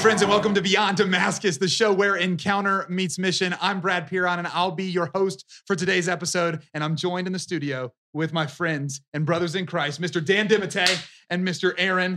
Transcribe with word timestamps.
friends, 0.00 0.22
and 0.22 0.30
welcome 0.30 0.54
to 0.54 0.62
Beyond 0.62 0.96
Damascus, 0.96 1.58
the 1.58 1.68
show 1.68 1.92
where 1.92 2.16
encounter 2.16 2.86
meets 2.88 3.18
mission. 3.18 3.54
I'm 3.60 3.80
Brad 3.80 4.08
Piron, 4.08 4.38
and 4.38 4.48
I'll 4.48 4.70
be 4.70 4.84
your 4.84 5.10
host 5.14 5.44
for 5.66 5.76
today's 5.76 6.08
episode. 6.08 6.62
And 6.72 6.82
I'm 6.82 6.96
joined 6.96 7.26
in 7.26 7.34
the 7.34 7.38
studio 7.38 7.92
with 8.14 8.32
my 8.32 8.46
friends 8.46 9.02
and 9.12 9.26
brothers 9.26 9.54
in 9.54 9.66
Christ, 9.66 10.00
Mr. 10.00 10.24
Dan 10.24 10.48
DeMatte 10.48 11.06
and 11.28 11.46
Mr. 11.46 11.74
Aaron 11.76 12.16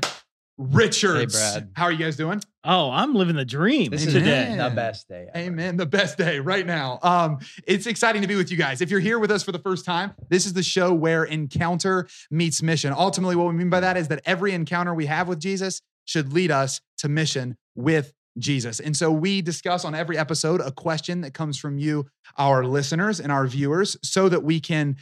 Richards. 0.57 1.37
Hey, 1.37 1.59
Brad. 1.59 1.71
How 1.75 1.83
are 1.85 1.91
you 1.91 1.97
guys 1.97 2.15
doing? 2.15 2.41
Oh, 2.63 2.89
I'm 2.89 3.15
living 3.15 3.35
the 3.35 3.43
dream 3.43 3.91
This 3.91 4.05
is 4.05 4.13
today. 4.13 4.45
Amen. 4.45 4.57
the 4.59 4.75
best 4.75 5.09
day. 5.09 5.27
ever. 5.33 5.45
Amen. 5.45 5.75
The 5.75 5.85
best 5.85 6.17
day 6.17 6.39
right 6.39 6.65
now. 6.65 6.99
Um, 7.01 7.39
it's 7.67 7.85
exciting 7.85 8.21
to 8.21 8.27
be 8.29 8.35
with 8.37 8.49
you 8.49 8.55
guys. 8.55 8.79
If 8.79 8.91
you're 8.91 9.01
here 9.01 9.19
with 9.19 9.29
us 9.31 9.43
for 9.43 9.51
the 9.51 9.59
first 9.59 9.83
time, 9.83 10.13
this 10.29 10.45
is 10.45 10.53
the 10.53 10.63
show 10.63 10.93
where 10.93 11.25
encounter 11.25 12.07
meets 12.31 12.61
mission. 12.63 12.93
Ultimately, 12.95 13.35
what 13.35 13.47
we 13.47 13.53
mean 13.53 13.69
by 13.69 13.81
that 13.81 13.97
is 13.97 14.07
that 14.07 14.21
every 14.25 14.53
encounter 14.53 14.93
we 14.93 15.07
have 15.07 15.27
with 15.27 15.39
Jesus 15.41 15.81
should 16.05 16.33
lead 16.33 16.51
us 16.51 16.81
to 16.97 17.09
mission 17.09 17.57
with 17.75 18.13
Jesus. 18.37 18.79
And 18.79 18.95
so 18.95 19.11
we 19.11 19.41
discuss 19.41 19.85
on 19.85 19.93
every 19.93 20.17
episode 20.17 20.61
a 20.61 20.71
question 20.71 21.21
that 21.21 21.33
comes 21.33 21.57
from 21.57 21.77
you, 21.77 22.07
our 22.37 22.65
listeners 22.65 23.19
and 23.19 23.31
our 23.31 23.45
viewers, 23.45 23.97
so 24.03 24.29
that 24.29 24.43
we 24.43 24.59
can 24.59 24.97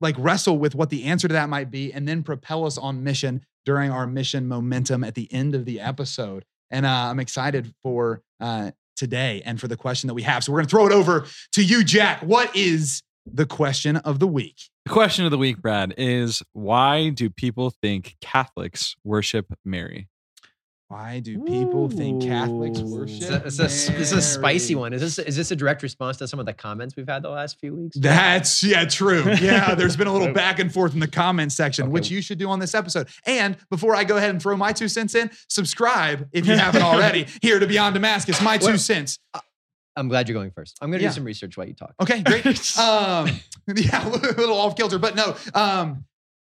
like 0.00 0.14
wrestle 0.18 0.58
with 0.58 0.74
what 0.74 0.90
the 0.90 1.04
answer 1.04 1.26
to 1.26 1.34
that 1.34 1.48
might 1.48 1.70
be 1.70 1.92
and 1.92 2.06
then 2.06 2.22
propel 2.22 2.66
us 2.66 2.76
on 2.76 3.02
mission 3.02 3.42
during 3.64 3.90
our 3.90 4.06
mission 4.06 4.46
momentum 4.46 5.02
at 5.02 5.14
the 5.14 5.32
end 5.32 5.54
of 5.54 5.64
the 5.64 5.80
episode. 5.80 6.44
And 6.70 6.84
uh, 6.84 7.08
I'm 7.10 7.20
excited 7.20 7.72
for 7.82 8.22
uh, 8.40 8.72
today 8.96 9.42
and 9.44 9.60
for 9.60 9.68
the 9.68 9.76
question 9.76 10.08
that 10.08 10.14
we 10.14 10.22
have. 10.22 10.44
So 10.44 10.52
we're 10.52 10.58
going 10.58 10.66
to 10.66 10.70
throw 10.70 10.86
it 10.86 10.92
over 10.92 11.26
to 11.52 11.64
you, 11.64 11.82
Jack. 11.84 12.22
What 12.22 12.54
is 12.54 13.02
the 13.24 13.46
question 13.46 13.96
of 13.96 14.18
the 14.18 14.26
week? 14.26 14.56
The 14.84 14.92
question 14.92 15.24
of 15.24 15.30
the 15.30 15.38
week, 15.38 15.60
Brad, 15.60 15.94
is 15.96 16.42
why 16.52 17.08
do 17.08 17.30
people 17.30 17.72
think 17.82 18.16
Catholics 18.20 18.94
worship 19.02 19.52
Mary? 19.64 20.08
Why 20.88 21.18
do 21.18 21.42
people 21.42 21.88
think 21.88 22.22
Catholics 22.22 22.78
worship? 22.78 23.44
It's 23.44 23.58
a, 23.58 23.64
it's, 23.64 23.88
a, 23.88 24.00
it's 24.00 24.12
a 24.12 24.22
spicy 24.22 24.76
one. 24.76 24.92
Is 24.92 25.00
this 25.00 25.18
is 25.18 25.34
this 25.34 25.50
a 25.50 25.56
direct 25.56 25.82
response 25.82 26.16
to 26.18 26.28
some 26.28 26.38
of 26.38 26.46
the 26.46 26.52
comments 26.52 26.94
we've 26.96 27.08
had 27.08 27.22
the 27.24 27.28
last 27.28 27.58
few 27.58 27.74
weeks? 27.74 27.96
That's 27.98 28.62
yeah, 28.62 28.84
true. 28.84 29.24
Yeah, 29.40 29.74
there's 29.74 29.96
been 29.96 30.06
a 30.06 30.12
little 30.12 30.32
back 30.32 30.60
and 30.60 30.72
forth 30.72 30.94
in 30.94 31.00
the 31.00 31.08
comment 31.08 31.50
section, 31.50 31.86
Okay. 31.86 31.92
which 31.92 32.08
you 32.08 32.22
should 32.22 32.38
do 32.38 32.48
on 32.48 32.60
this 32.60 32.72
episode. 32.72 33.08
And 33.26 33.56
before 33.68 33.96
I 33.96 34.04
go 34.04 34.16
ahead 34.16 34.30
and 34.30 34.40
throw 34.40 34.56
my 34.56 34.72
two 34.72 34.86
cents 34.86 35.16
in, 35.16 35.28
subscribe 35.48 36.28
if 36.32 36.46
you 36.46 36.56
haven't 36.56 36.82
already 36.84 37.26
here 37.42 37.58
to 37.58 37.66
Beyond 37.66 37.94
Damascus. 37.94 38.40
My 38.40 38.56
two 38.56 38.66
Well- 38.66 38.78
cents. 38.78 39.18
I'm 39.96 40.08
glad 40.08 40.28
you're 40.28 40.34
going 40.38 40.50
first. 40.52 40.78
I'm 40.82 40.90
gonna 40.92 41.02
Yeah. 41.02 41.08
do 41.08 41.14
some 41.14 41.24
research 41.24 41.56
while 41.56 41.66
you 41.66 41.74
talk. 41.74 41.94
Okay, 42.00 42.22
great. 42.22 42.46
um, 42.78 43.28
yeah, 43.74 44.06
a 44.06 44.10
little 44.10 44.56
off 44.58 44.76
kilter, 44.76 44.98
but 44.98 45.16
no. 45.16 45.34
Um, 45.54 46.04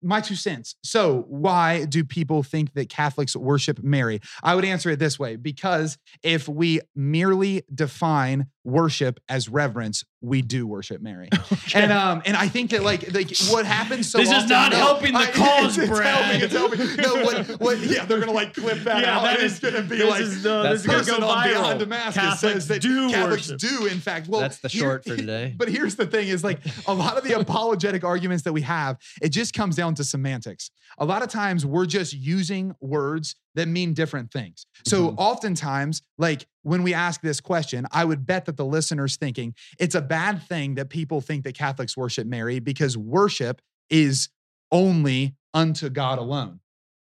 my 0.03 0.21
two 0.21 0.35
cents. 0.35 0.75
So, 0.83 1.25
why 1.29 1.85
do 1.85 2.05
people 2.05 2.43
think 2.43 2.75
that 2.75 2.89
Catholics 2.89 3.37
worship 3.37 3.83
Mary? 3.83 4.21
I 4.43 4.55
would 4.55 4.65
answer 4.65 4.91
it 4.91 4.99
this 4.99 5.19
way 5.19 5.37
because 5.37 5.99
if 6.23 6.49
we 6.49 6.81
merely 6.95 7.63
define 7.73 8.47
worship 8.65 9.19
as 9.29 9.49
reverence, 9.49 10.05
we 10.21 10.41
do 10.43 10.67
worship 10.67 11.01
Mary. 11.03 11.29
And 11.75 11.91
um, 11.91 12.21
and 12.27 12.37
I 12.37 12.49
think 12.49 12.71
that 12.73 12.83
like 12.83 13.15
like 13.15 13.31
what 13.49 13.65
happens 13.65 14.11
so 14.11 14.19
This 14.19 14.31
is 14.31 14.47
not 14.49 14.73
no, 14.73 14.77
helping 14.79 15.13
the 15.15 15.21
I- 15.21 15.27
cause, 15.33 15.79
it's, 15.79 15.89
it's 15.89 15.99
Brad. 15.99 16.15
helping, 16.15 16.43
it's 16.43 16.53
helping. 16.55 16.97
No, 17.03 17.25
what 17.25 17.49
what 17.61 17.79
yeah, 17.79 18.05
they're 18.05 18.21
gonna 18.21 18.33
like 18.33 18.53
clip 18.53 18.81
that 18.85 19.01
Yeah, 19.03 19.17
out. 19.17 19.23
that 19.23 19.37
and 19.37 19.45
is- 19.47 19.53
it's 19.53 19.61
gonna 19.61 19.83
be 19.83 19.97
this 19.97 20.11
like 20.11 20.21
is, 20.21 20.45
no, 20.45 20.63
That's 20.63 20.83
this 20.83 20.93
is 20.93 20.99
person 20.99 21.15
gonna 21.21 21.27
go 21.27 21.31
on 21.33 21.47
viral. 21.47 21.51
Beyond 21.63 21.79
Damascus 21.81 22.15
Catholics 22.23 22.41
says 22.41 22.69
that 22.69 22.83
do 22.83 23.11
Catholics 23.11 23.49
worship. 23.51 23.59
do, 23.61 23.87
in 23.87 24.01
fact. 24.01 24.29
Well, 24.29 24.41
That's 24.43 24.59
the 24.59 24.69
here- 24.69 24.81
short 24.83 25.05
for 25.07 25.17
today. 25.17 25.55
But 25.57 25.69
here's 25.71 25.95
the 25.97 26.07
thing: 26.07 26.29
is 26.29 26.45
like 26.45 26.61
a 26.87 26.93
lot 26.95 27.17
of 27.17 27.25
the 27.25 27.33
apologetic 27.39 28.05
arguments 28.05 28.43
that 28.45 28.53
we 28.53 28.63
have, 28.63 28.99
it 29.23 29.31
just 29.31 29.55
comes 29.55 29.77
down 29.77 29.95
to 29.95 30.05
semantics. 30.05 30.71
A 30.99 31.07
lot 31.07 31.23
of 31.23 31.29
times 31.31 31.65
we're 31.65 31.87
just 31.87 32.13
using 32.13 32.75
words 32.81 33.35
that 33.55 33.69
mean 33.69 33.93
different 33.95 34.33
things. 34.33 34.67
So 34.85 35.11
Mhm. 35.11 35.15
oftentimes, 35.19 36.03
like 36.19 36.47
when 36.63 36.83
we 36.83 36.95
ask 36.95 37.21
this 37.21 37.41
question, 37.41 37.87
I 37.91 38.05
would 38.05 38.27
bet 38.27 38.47
that 38.47 38.57
the 38.57 38.65
listener's 38.65 39.17
thinking 39.17 39.55
it's 39.79 39.95
a 39.95 40.01
bad 40.01 40.43
thing 40.43 40.75
that 40.77 40.89
people 40.89 41.21
think 41.21 41.45
that 41.45 41.55
Catholics 41.55 41.97
worship 41.97 42.27
Mary 42.27 42.59
because 42.61 42.97
worship 42.97 43.61
is 43.91 44.29
only 44.71 45.35
unto 45.53 45.91
God 45.91 46.19
alone. 46.19 46.61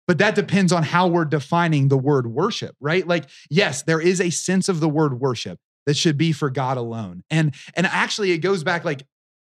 But 0.07 0.19
that 0.19 0.35
depends 0.35 0.71
on 0.71 0.83
how 0.83 1.07
we're 1.07 1.25
defining 1.25 1.87
the 1.87 1.97
word 1.97 2.27
worship, 2.27 2.75
right? 2.79 3.07
Like, 3.07 3.27
yes, 3.49 3.81
there 3.81 3.99
is 3.99 4.21
a 4.21 4.29
sense 4.29 4.69
of 4.69 4.79
the 4.79 4.89
word 4.89 5.19
worship 5.19 5.59
that 5.87 5.97
should 5.97 6.17
be 6.17 6.31
for 6.31 6.51
God 6.51 6.77
alone. 6.77 7.23
And 7.31 7.55
and 7.75 7.87
actually 7.87 8.31
it 8.31 8.39
goes 8.39 8.63
back 8.63 8.85
like 8.85 9.03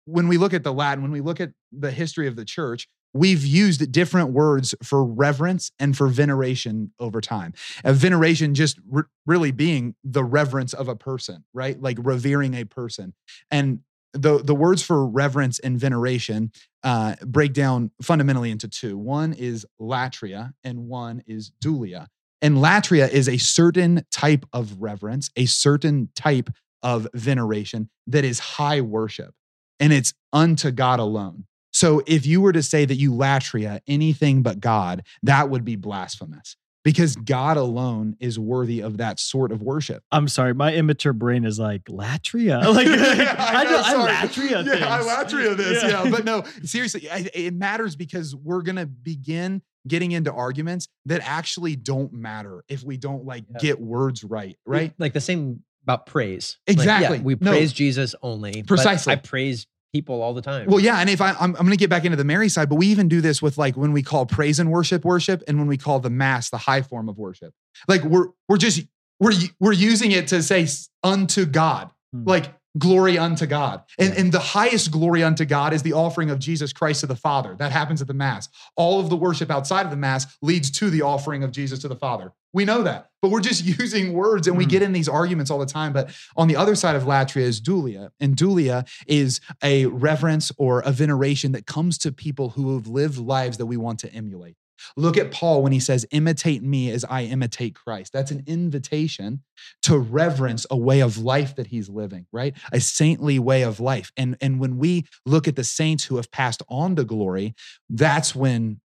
when 0.06 0.28
we 0.28 0.38
look 0.38 0.54
at 0.54 0.64
the 0.64 0.74
Latin, 0.74 1.02
when 1.02 1.12
we 1.12 1.22
look 1.22 1.42
at 1.42 1.52
the 1.72 1.90
history 1.90 2.28
of 2.28 2.36
the 2.36 2.46
church, 2.46 2.88
we've 3.16 3.46
used 3.46 3.92
different 3.94 4.32
words 4.32 4.76
for 4.84 5.04
reverence 5.04 5.72
and 5.80 5.96
for 5.96 6.08
veneration 6.08 6.92
over 7.00 7.22
time. 7.22 7.54
Uh, 7.84 7.94
veneration 7.94 8.54
just 8.54 8.78
re- 8.90 9.04
really 9.26 9.52
being 9.52 9.96
the 10.04 10.24
reverence 10.24 10.74
of 10.74 10.90
a 10.90 10.96
person, 10.98 11.46
right? 11.54 11.82
Like 11.82 11.98
revering 12.02 12.54
a 12.54 12.66
person. 12.66 13.14
And 13.50 13.80
the, 14.12 14.44
the 14.44 14.54
words 14.54 14.82
for 14.82 15.08
reverence 15.08 15.60
and 15.60 15.80
veneration 15.80 16.52
uh, 16.84 17.16
break 17.26 17.54
down 17.54 17.92
fundamentally 18.02 18.52
into 18.52 18.68
two. 18.68 18.98
One 18.98 19.32
is 19.32 19.66
latria 19.80 20.52
and 20.64 20.88
one 20.88 21.24
is 21.26 21.52
dulia. 21.64 22.08
And 22.42 22.58
latria 22.58 23.10
is 23.10 23.30
a 23.30 23.38
certain 23.38 24.06
type 24.12 24.46
of 24.52 24.82
reverence, 24.82 25.32
a 25.38 25.46
certain 25.46 26.10
type 26.16 26.50
of 26.84 27.08
veneration 27.14 27.90
that 28.08 28.26
is 28.26 28.40
high 28.40 28.82
worship, 28.82 29.34
and 29.80 29.94
it's 29.94 30.14
unto 30.34 30.70
God 30.72 31.00
alone. 31.00 31.46
So 31.76 32.02
if 32.08 32.26
you 32.26 32.40
were 32.40 32.54
to 32.54 32.64
say 32.64 32.86
that 32.86 32.96
you 32.96 33.12
latria 33.12 33.82
anything 33.86 34.42
but 34.44 34.62
God, 34.62 35.04
that 35.24 35.50
would 35.50 35.66
be 35.66 35.76
blasphemous 35.76 36.56
because 36.86 37.18
God 37.18 37.58
alone 37.58 38.16
is 38.22 38.40
worthy 38.40 38.80
of 38.80 38.96
that 38.98 39.20
sort 39.20 39.52
of 39.52 39.62
worship. 39.62 40.02
I'm 40.10 40.30
sorry, 40.30 40.54
my 40.54 40.74
immature 40.74 41.12
brain 41.12 41.44
is 41.44 41.60
like 41.60 41.84
latria. 41.86 42.64
Like 42.74 42.88
Yeah, 42.88 43.36
I, 43.38 43.64
know, 43.66 43.72
know, 43.72 43.78
I 43.82 43.92
sorry. 43.92 44.12
latria 44.14 44.66
things. 44.66 44.80
Yeah, 44.80 44.96
I 44.96 45.02
latria 45.02 45.58
this. 45.58 45.84
Yeah. 45.84 46.10
but 46.10 46.24
no, 46.24 46.44
seriously, 46.64 47.10
I, 47.12 47.30
it 47.34 47.54
matters 47.54 47.98
because 47.98 48.34
we're 48.34 48.62
gonna 48.62 48.86
begin 48.86 49.62
getting 49.86 50.14
into 50.14 50.32
arguments 50.32 50.88
that 51.08 51.22
actually 51.26 51.76
don't 51.76 52.14
matter 52.14 52.64
if 52.70 52.84
we 52.84 52.96
don't 52.96 53.26
like 53.26 53.44
Yeah. 53.52 53.58
get 53.60 53.82
words 53.82 54.24
right. 54.24 54.58
Right? 54.66 54.94
Like 54.98 55.12
the 55.12 55.20
same 55.22 55.62
about 55.84 56.06
praise. 56.06 56.58
Like, 56.68 56.78
yeah, 56.78 56.84
Exactly. 56.84 57.20
we 57.20 57.36
No. 57.40 57.52
praise 57.52 57.74
Jesus 57.74 58.16
only. 58.22 58.64
Precisely. 58.64 59.12
I 59.14 59.18
praise 59.18 59.68
people 59.96 60.22
all 60.22 60.34
the 60.34 60.42
time. 60.42 60.68
Well, 60.68 60.82
yeah, 60.82 60.98
and 61.00 61.10
if 61.10 61.22
I, 61.22 61.30
I'm, 61.32 61.56
I'm 61.56 61.66
going 61.66 61.72
to 61.72 61.78
get 61.78 61.90
back 61.90 62.04
into 62.04 62.18
the 62.18 62.26
Mary 62.26 62.50
side, 62.50 62.68
but 62.68 62.76
we 62.76 62.88
even 62.88 63.08
do 63.08 63.22
this 63.22 63.42
with 63.42 63.58
like 63.58 63.78
when 63.78 63.94
we 63.94 64.04
call 64.04 64.26
praise 64.26 64.60
and 64.60 64.70
worship 64.70 65.06
worship, 65.06 65.42
and 65.48 65.58
when 65.58 65.68
we 65.68 65.78
call 65.78 66.02
the 66.02 66.10
mass 66.10 66.50
the 66.50 66.58
high 66.58 66.82
form 66.82 67.08
of 67.08 67.18
worship. 67.18 67.54
Like 67.88 68.04
we're 68.04 68.28
we're 68.50 68.58
just 68.58 68.82
we're 69.22 69.32
we're 69.62 69.72
using 69.72 70.12
it 70.12 70.28
to 70.28 70.44
say 70.44 70.68
unto 71.02 71.46
God, 71.46 71.92
Hmm. 72.14 72.24
like 72.26 72.54
glory 72.78 73.18
unto 73.18 73.46
God, 73.46 73.84
and 73.98 74.14
Yeah. 74.14 74.20
and 74.20 74.32
the 74.34 74.40
highest 74.40 74.92
glory 74.92 75.24
unto 75.24 75.46
God 75.46 75.72
is 75.74 75.82
the 75.82 75.94
offering 75.94 76.30
of 76.30 76.40
Jesus 76.40 76.74
Christ 76.74 77.00
to 77.02 77.08
the 77.08 77.16
Father. 77.16 77.56
That 77.58 77.72
happens 77.72 78.02
at 78.02 78.08
the 78.08 78.14
mass. 78.14 78.50
All 78.76 79.00
of 79.00 79.10
the 79.10 79.16
worship 79.16 79.50
outside 79.50 79.86
of 79.86 79.92
the 79.92 79.98
mass 79.98 80.28
leads 80.42 80.70
to 80.72 80.90
the 80.90 81.02
offering 81.04 81.42
of 81.42 81.52
Jesus 81.52 81.80
to 81.80 81.88
the 81.88 81.96
Father. 81.96 82.34
We 82.56 82.64
know 82.64 82.84
that, 82.84 83.10
but 83.22 83.32
we're 83.32 83.42
just 83.42 83.66
using 83.80 84.14
words, 84.14 84.48
and 84.48 84.58
we 84.58 84.66
get 84.66 84.82
mm. 84.82 84.86
in 84.86 84.94
these 84.94 85.10
arguments 85.10 85.52
all 85.52 85.60
the 85.60 85.66
time. 85.66 85.92
But 85.92 86.16
on 86.38 86.48
the 86.48 86.56
other 86.56 86.74
side 86.74 86.96
of 86.96 87.04
latria 87.04 87.42
is 87.42 87.60
dulia, 87.60 88.12
and 88.22 88.38
dulia 88.38 88.88
is 89.08 89.42
a 89.62 89.88
reverence 89.88 90.54
or 90.58 90.80
a 90.80 90.92
veneration 90.92 91.52
that 91.52 91.66
comes 91.68 91.98
to 92.00 92.14
people 92.14 92.52
who 92.52 92.74
have 92.76 92.88
lived 92.88 93.18
lives 93.18 93.58
that 93.58 93.66
we 93.66 93.76
want 93.76 94.00
to 94.00 94.14
emulate. 94.14 94.56
Look 94.96 95.18
at 95.18 95.32
Paul 95.32 95.64
when 95.64 95.74
he 95.74 95.82
says, 95.82 96.06
Imitate 96.12 96.64
me 96.64 96.92
as 96.92 97.04
I 97.04 97.24
imitate 97.24 97.76
Christ. 97.76 98.14
That's 98.14 98.32
an 98.32 98.44
invitation 98.48 99.44
to 99.84 99.98
reverence 99.98 100.66
a 100.72 100.78
way 100.78 101.02
of 101.02 101.18
life 101.18 101.58
that 101.58 101.68
he's 101.68 101.90
living, 101.90 102.26
right? 102.32 102.56
A 102.72 102.80
saintly 102.80 103.38
way 103.38 103.64
of 103.64 103.82
life. 103.82 104.12
And, 104.16 104.38
and 104.40 104.62
when 104.62 104.78
we 104.78 105.06
look 105.26 105.50
at 105.50 105.58
the 105.58 105.64
saints 105.66 106.06
who 106.06 106.16
have 106.16 106.32
passed 106.32 106.64
on 106.70 106.96
to 106.96 107.04
glory, 107.04 107.54
that's 107.90 108.34
when 108.34 108.80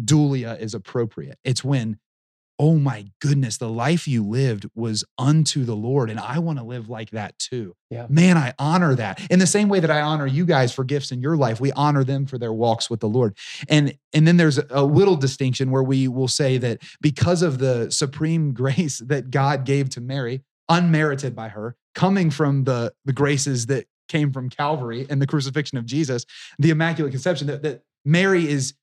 dulia 0.00 0.58
is 0.60 0.72
appropriate. 0.72 1.38
It's 1.44 1.64
when 1.64 1.98
oh 2.58 2.76
my 2.76 3.06
goodness, 3.20 3.58
the 3.58 3.68
life 3.68 4.06
you 4.06 4.24
lived 4.24 4.66
was 4.74 5.04
unto 5.18 5.64
the 5.64 5.74
Lord. 5.74 6.10
And 6.10 6.20
I 6.20 6.38
want 6.38 6.58
to 6.58 6.64
live 6.64 6.88
like 6.88 7.10
that 7.10 7.38
too. 7.38 7.74
Yeah. 7.90 8.06
Man, 8.08 8.36
I 8.36 8.54
honor 8.58 8.94
that. 8.94 9.20
In 9.30 9.38
the 9.38 9.46
same 9.46 9.68
way 9.68 9.80
that 9.80 9.90
I 9.90 10.00
honor 10.00 10.26
you 10.26 10.46
guys 10.46 10.72
for 10.72 10.84
gifts 10.84 11.10
in 11.10 11.20
your 11.20 11.36
life, 11.36 11.60
we 11.60 11.72
honor 11.72 12.04
them 12.04 12.24
for 12.26 12.38
their 12.38 12.52
walks 12.52 12.88
with 12.88 13.00
the 13.00 13.08
Lord. 13.08 13.36
And 13.68 13.96
and 14.12 14.28
then 14.28 14.36
there's 14.36 14.58
a 14.58 14.82
little 14.82 15.16
distinction 15.16 15.70
where 15.70 15.82
we 15.82 16.06
will 16.06 16.28
say 16.28 16.58
that 16.58 16.82
because 17.00 17.42
of 17.42 17.58
the 17.58 17.90
supreme 17.90 18.52
grace 18.62 18.98
that 18.98 19.30
God 19.30 19.64
gave 19.64 19.90
to 19.90 20.00
Mary, 20.00 20.42
unmerited 20.68 21.34
by 21.34 21.48
her, 21.48 21.76
coming 21.94 22.30
from 22.30 22.64
the, 22.64 22.92
the 23.04 23.12
graces 23.12 23.66
that 23.66 23.86
came 24.08 24.32
from 24.32 24.48
Calvary 24.48 25.06
and 25.10 25.20
the 25.20 25.26
crucifixion 25.26 25.78
of 25.78 25.86
Jesus, 25.86 26.26
the 26.58 26.70
Immaculate 26.70 27.12
Conception, 27.12 27.46
that, 27.48 27.62
that 27.62 27.82
Mary 28.04 28.48
is, 28.48 28.74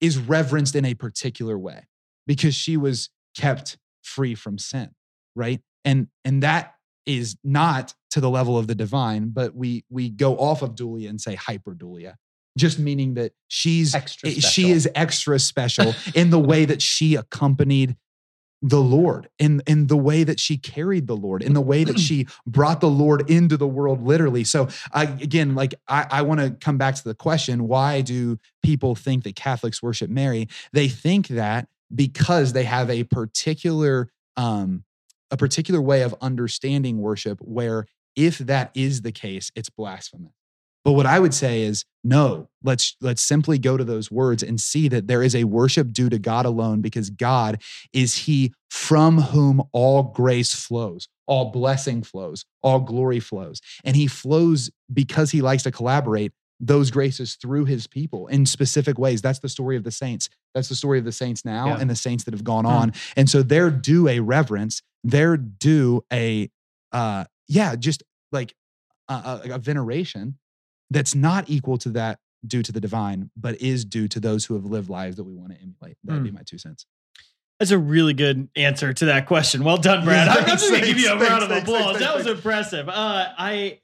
is 0.00 0.18
reverenced 0.18 0.76
in 0.76 0.84
a 0.84 0.94
particular 0.94 1.58
way 1.58 1.87
because 2.28 2.54
she 2.54 2.76
was 2.76 3.10
kept 3.36 3.78
free 4.02 4.36
from 4.36 4.58
sin, 4.58 4.90
right? 5.34 5.60
And 5.84 6.06
and 6.24 6.44
that 6.44 6.74
is 7.06 7.36
not 7.42 7.94
to 8.10 8.20
the 8.20 8.30
level 8.30 8.56
of 8.56 8.68
the 8.68 8.74
divine, 8.76 9.30
but 9.30 9.56
we 9.56 9.84
we 9.90 10.10
go 10.10 10.36
off 10.36 10.62
of 10.62 10.76
dulia 10.76 11.08
and 11.08 11.20
say 11.20 11.34
hyperdulia, 11.34 12.14
just 12.56 12.78
meaning 12.78 13.14
that 13.14 13.32
she's 13.48 13.94
Extra 13.94 14.28
eh, 14.28 14.34
she 14.34 14.70
is 14.70 14.88
extra 14.94 15.40
special 15.40 15.94
in 16.14 16.30
the 16.30 16.38
way 16.38 16.66
that 16.66 16.82
she 16.82 17.16
accompanied 17.16 17.96
the 18.60 18.80
Lord, 18.80 19.28
in, 19.38 19.62
in 19.68 19.86
the 19.86 19.96
way 19.96 20.24
that 20.24 20.40
she 20.40 20.56
carried 20.56 21.06
the 21.06 21.16
Lord, 21.16 21.44
in 21.44 21.54
the 21.54 21.60
way 21.60 21.84
that 21.84 21.98
she 21.98 22.26
brought 22.46 22.80
the 22.80 22.90
Lord 22.90 23.30
into 23.30 23.56
the 23.56 23.68
world, 23.68 24.02
literally. 24.02 24.42
So, 24.42 24.68
I, 24.92 25.04
again, 25.04 25.54
like 25.54 25.74
I, 25.86 26.06
I 26.10 26.22
want 26.22 26.40
to 26.40 26.50
come 26.50 26.76
back 26.76 26.96
to 26.96 27.04
the 27.04 27.14
question 27.14 27.68
why 27.68 28.00
do 28.00 28.38
people 28.64 28.96
think 28.96 29.22
that 29.24 29.36
Catholics 29.36 29.80
worship 29.80 30.10
Mary? 30.10 30.48
They 30.72 30.88
think 30.88 31.28
that 31.28 31.68
because 31.94 32.52
they 32.52 32.64
have 32.64 32.90
a 32.90 33.04
particular, 33.04 34.10
um, 34.36 34.84
a 35.30 35.36
particular 35.36 35.80
way 35.80 36.02
of 36.02 36.14
understanding 36.20 36.98
worship 36.98 37.38
where 37.40 37.86
if 38.16 38.38
that 38.38 38.70
is 38.74 39.02
the 39.02 39.12
case, 39.12 39.50
it's 39.54 39.70
blasphemous. 39.70 40.32
But 40.84 40.92
what 40.92 41.06
I 41.06 41.18
would 41.18 41.34
say 41.34 41.62
is 41.62 41.84
no, 42.02 42.48
let's 42.62 42.96
let's 43.00 43.20
simply 43.20 43.58
go 43.58 43.76
to 43.76 43.84
those 43.84 44.10
words 44.10 44.42
and 44.42 44.60
see 44.60 44.88
that 44.88 45.06
there 45.06 45.22
is 45.22 45.34
a 45.34 45.44
worship 45.44 45.92
due 45.92 46.08
to 46.08 46.18
God 46.18 46.46
alone 46.46 46.80
because 46.80 47.10
God 47.10 47.60
is 47.92 48.16
he 48.16 48.54
from 48.70 49.18
whom 49.18 49.62
all 49.72 50.04
grace 50.04 50.54
flows, 50.54 51.08
all 51.26 51.50
blessing 51.50 52.02
flows, 52.02 52.44
all 52.62 52.80
glory 52.80 53.20
flows. 53.20 53.60
And 53.84 53.96
he 53.96 54.06
flows 54.06 54.70
because 54.90 55.30
he 55.30 55.42
likes 55.42 55.64
to 55.64 55.70
collaborate 55.70 56.32
those 56.60 56.90
graces 56.90 57.34
through 57.36 57.64
his 57.64 57.86
people 57.86 58.26
in 58.28 58.44
specific 58.46 58.98
ways. 58.98 59.22
That's 59.22 59.38
the 59.38 59.48
story 59.48 59.76
of 59.76 59.84
the 59.84 59.90
saints. 59.92 60.28
That's 60.54 60.68
the 60.68 60.74
story 60.74 60.98
of 60.98 61.04
the 61.04 61.12
saints 61.12 61.44
now 61.44 61.68
Yeah. 61.68 61.78
and 61.80 61.88
the 61.88 61.94
saints 61.96 62.24
that 62.24 62.34
have 62.34 62.42
gone 62.44 62.64
Hmm. 62.64 62.70
on. 62.70 62.92
And 63.16 63.30
so 63.30 63.42
they're 63.42 63.70
due 63.70 64.08
a 64.08 64.20
reverence, 64.20 64.82
they're 65.04 65.36
due 65.36 66.04
a 66.12 66.50
uh 66.92 67.24
yeah, 67.48 67.76
just 67.76 68.02
like 68.32 68.54
a, 69.08 69.14
a, 69.14 69.40
a 69.54 69.58
veneration 69.58 70.38
that's 70.90 71.14
not 71.14 71.48
equal 71.48 71.78
to 71.78 71.90
that 71.90 72.18
due 72.46 72.62
to 72.62 72.72
the 72.72 72.80
divine, 72.80 73.30
but 73.36 73.60
is 73.60 73.84
due 73.84 74.08
to 74.08 74.20
those 74.20 74.44
who 74.44 74.54
have 74.54 74.64
lived 74.64 74.88
lives 74.90 75.16
that 75.16 75.24
we 75.24 75.34
want 75.34 75.50
to 75.52 75.56
emulate. 75.60 75.96
That'd 76.04 76.24
be 76.24 76.30
my 76.30 76.42
two 76.44 76.58
cents. 76.58 76.86
That's 77.58 77.70
a 77.72 77.78
really 77.78 78.14
good 78.14 78.48
answer 78.54 78.92
to 78.92 79.04
that 79.06 79.26
question. 79.26 79.64
Well 79.64 79.78
done, 79.78 80.04
Brad. 80.04 80.26
Yeah, 80.28 80.34
I'm 80.34 80.46
just 80.46 80.70
gonna 80.70 80.84
give 80.86 80.98
you 80.98 81.06
a 81.12 81.18
thanks, 81.18 81.28
round 81.30 81.42
of 81.42 81.48
thanks, 81.48 81.68
applause. 81.68 81.84
thanks, 81.96 81.98
that 82.00 82.16
was 82.16 82.26
impressive. 82.26 82.88
Uh, 82.88 83.28
I, 83.36 83.80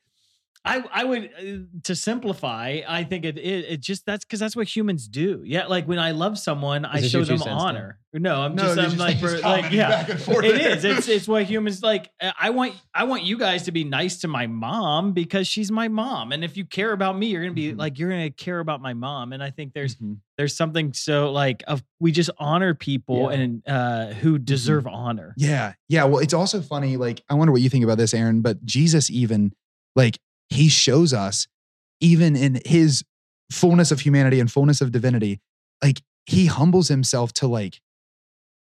I, 0.67 0.83
I 0.93 1.05
would 1.05 1.25
uh, 1.39 1.81
to 1.83 1.95
simplify. 1.95 2.81
I 2.89 3.05
think 3.05 3.27
it 3.27 3.37
it, 3.37 3.65
it 3.69 3.81
just 3.81 4.07
that's 4.07 4.25
because 4.25 4.41
that's 4.41 4.57
what 4.57 4.67
humans 4.67 5.09
do. 5.09 5.43
Yeah, 5.45 5.67
like 5.67 5.87
when 5.87 5.99
I 5.99 6.13
love 6.13 6.39
someone, 6.39 6.87
I 6.87 6.97
Is 6.97 7.03
this 7.03 7.13
show 7.13 7.19
them 7.19 7.37
cents, 7.39 7.45
Dan? 7.45 7.53
honor. 7.53 7.99
No, 8.15 8.41
I'm 8.43 8.55
No, 8.55 8.63
just 8.63 8.77
you're 8.77 8.85
I'm 8.85 8.91
just- 8.93 8.99
like 9.01 9.19
just 9.21 9.37
for, 9.37 9.41
like 9.49 9.73
yeah. 9.73 9.89
back 9.91 10.09
and 10.09 10.21
forth 10.21 10.45
It 10.47 10.55
there. 10.57 10.71
is. 10.71 10.85
It's 10.85 11.09
it's 11.09 11.29
what 11.29 11.45
humans 11.45 11.83
like. 11.83 12.11
uh, 12.19 12.33
I 12.41 12.49
want 12.51 12.75
I 12.95 13.05
want 13.05 13.25
you 13.25 13.37
guys 13.37 13.65
to 13.65 13.73
be 13.73 13.85
nice 13.85 14.19
to 14.23 14.29
my 14.29 14.47
mom 14.47 15.13
because 15.13 15.47
she's 15.47 15.71
my 15.71 15.89
mom, 15.89 16.33
and 16.33 16.43
if 16.43 16.57
you 16.57 16.65
care 16.65 16.93
about 16.93 17.19
me, 17.19 17.27
you're 17.27 17.43
gonna 17.43 17.53
be 17.53 17.73
Mhm. 17.75 17.79
like 17.79 17.99
you're 17.99 18.09
gonna 18.09 18.31
care 18.31 18.61
about 18.61 18.81
my 18.81 18.95
mom. 18.95 19.35
And 19.35 19.43
I 19.43 19.51
think 19.51 19.75
there's 19.75 19.97
Mhm. 19.97 20.17
there's 20.39 20.57
something 20.57 20.95
so 20.95 21.31
like 21.31 21.63
of 21.67 21.85
we 22.01 22.11
just 22.11 22.31
honor 22.39 22.73
people 22.73 23.31
Yeah. 23.31 23.39
and 23.39 23.63
uh 23.69 24.07
who 24.15 24.39
deserve 24.39 24.87
honor. 24.87 25.35
Yeah. 25.37 25.75
Yeah. 25.91 26.05
Well, 26.05 26.21
it's 26.21 26.33
also 26.35 26.63
funny. 26.63 26.97
Like, 26.97 27.23
I 27.29 27.35
wonder 27.35 27.53
what 27.53 27.61
you 27.61 27.69
think 27.69 27.85
about 27.85 27.99
this, 27.99 28.15
Aaron, 28.15 28.41
but 28.41 28.65
Jesus, 28.65 29.11
even 29.11 29.53
like, 29.95 30.19
he 30.49 30.69
shows 30.69 31.13
us, 31.13 31.47
even 32.01 32.37
in 32.37 32.61
his 32.65 33.05
fullness 33.53 33.91
of 33.91 34.01
humanity 34.01 34.41
and 34.41 34.51
fullness 34.51 34.81
of 34.81 34.93
divinity, 34.93 35.41
like, 35.83 36.03
he 36.27 36.47
humbles 36.47 36.89
himself 36.89 37.33
to 37.35 37.47
like, 37.47 37.81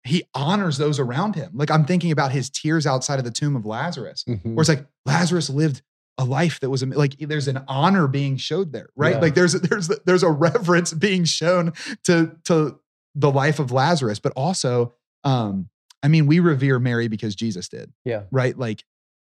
he 0.05 0.23
honors 0.35 0.79
those 0.79 0.99
around 0.99 1.35
him. 1.35 1.51
Like, 1.55 1.71
I'm 1.71 1.85
thinking 1.85 2.11
about 2.13 2.33
his 2.33 2.49
tears 2.49 2.87
outside 2.87 3.19
of 3.19 3.25
the 3.25 3.31
tomb 3.31 3.55
of 3.57 3.67
Lazarus, 3.67 4.25
Mhm. 4.27 4.55
where 4.55 4.63
it's 4.63 4.69
like, 4.69 4.87
Lazarus 5.05 5.51
lived 5.51 5.83
a 6.19 6.25
life 6.25 6.61
that 6.61 6.69
was 6.69 6.85
like 6.85 7.17
there's 7.19 7.49
an 7.49 7.65
honor 7.67 8.07
being 8.07 8.37
showed 8.37 8.73
there 8.73 8.91
right 8.95 9.15
Yeah. 9.15 9.21
like 9.21 9.35
there's 9.35 9.53
there's 9.55 9.89
there's 10.05 10.23
a 10.23 10.29
reverence 10.31 10.93
being 10.93 11.25
shown 11.25 11.73
to 12.05 12.37
to 12.45 12.79
the 13.15 13.31
life 13.31 13.59
of 13.59 13.73
lazarus 13.73 14.19
but 14.19 14.33
also 14.37 14.93
um 15.25 15.71
i 16.03 16.09
mean 16.09 16.27
we 16.27 16.39
revere 16.39 16.79
mary 16.79 17.09
because 17.09 17.35
jesus 17.35 17.71
did 17.71 17.91
Yeah. 18.05 18.25
right 18.31 18.59
like 18.59 18.85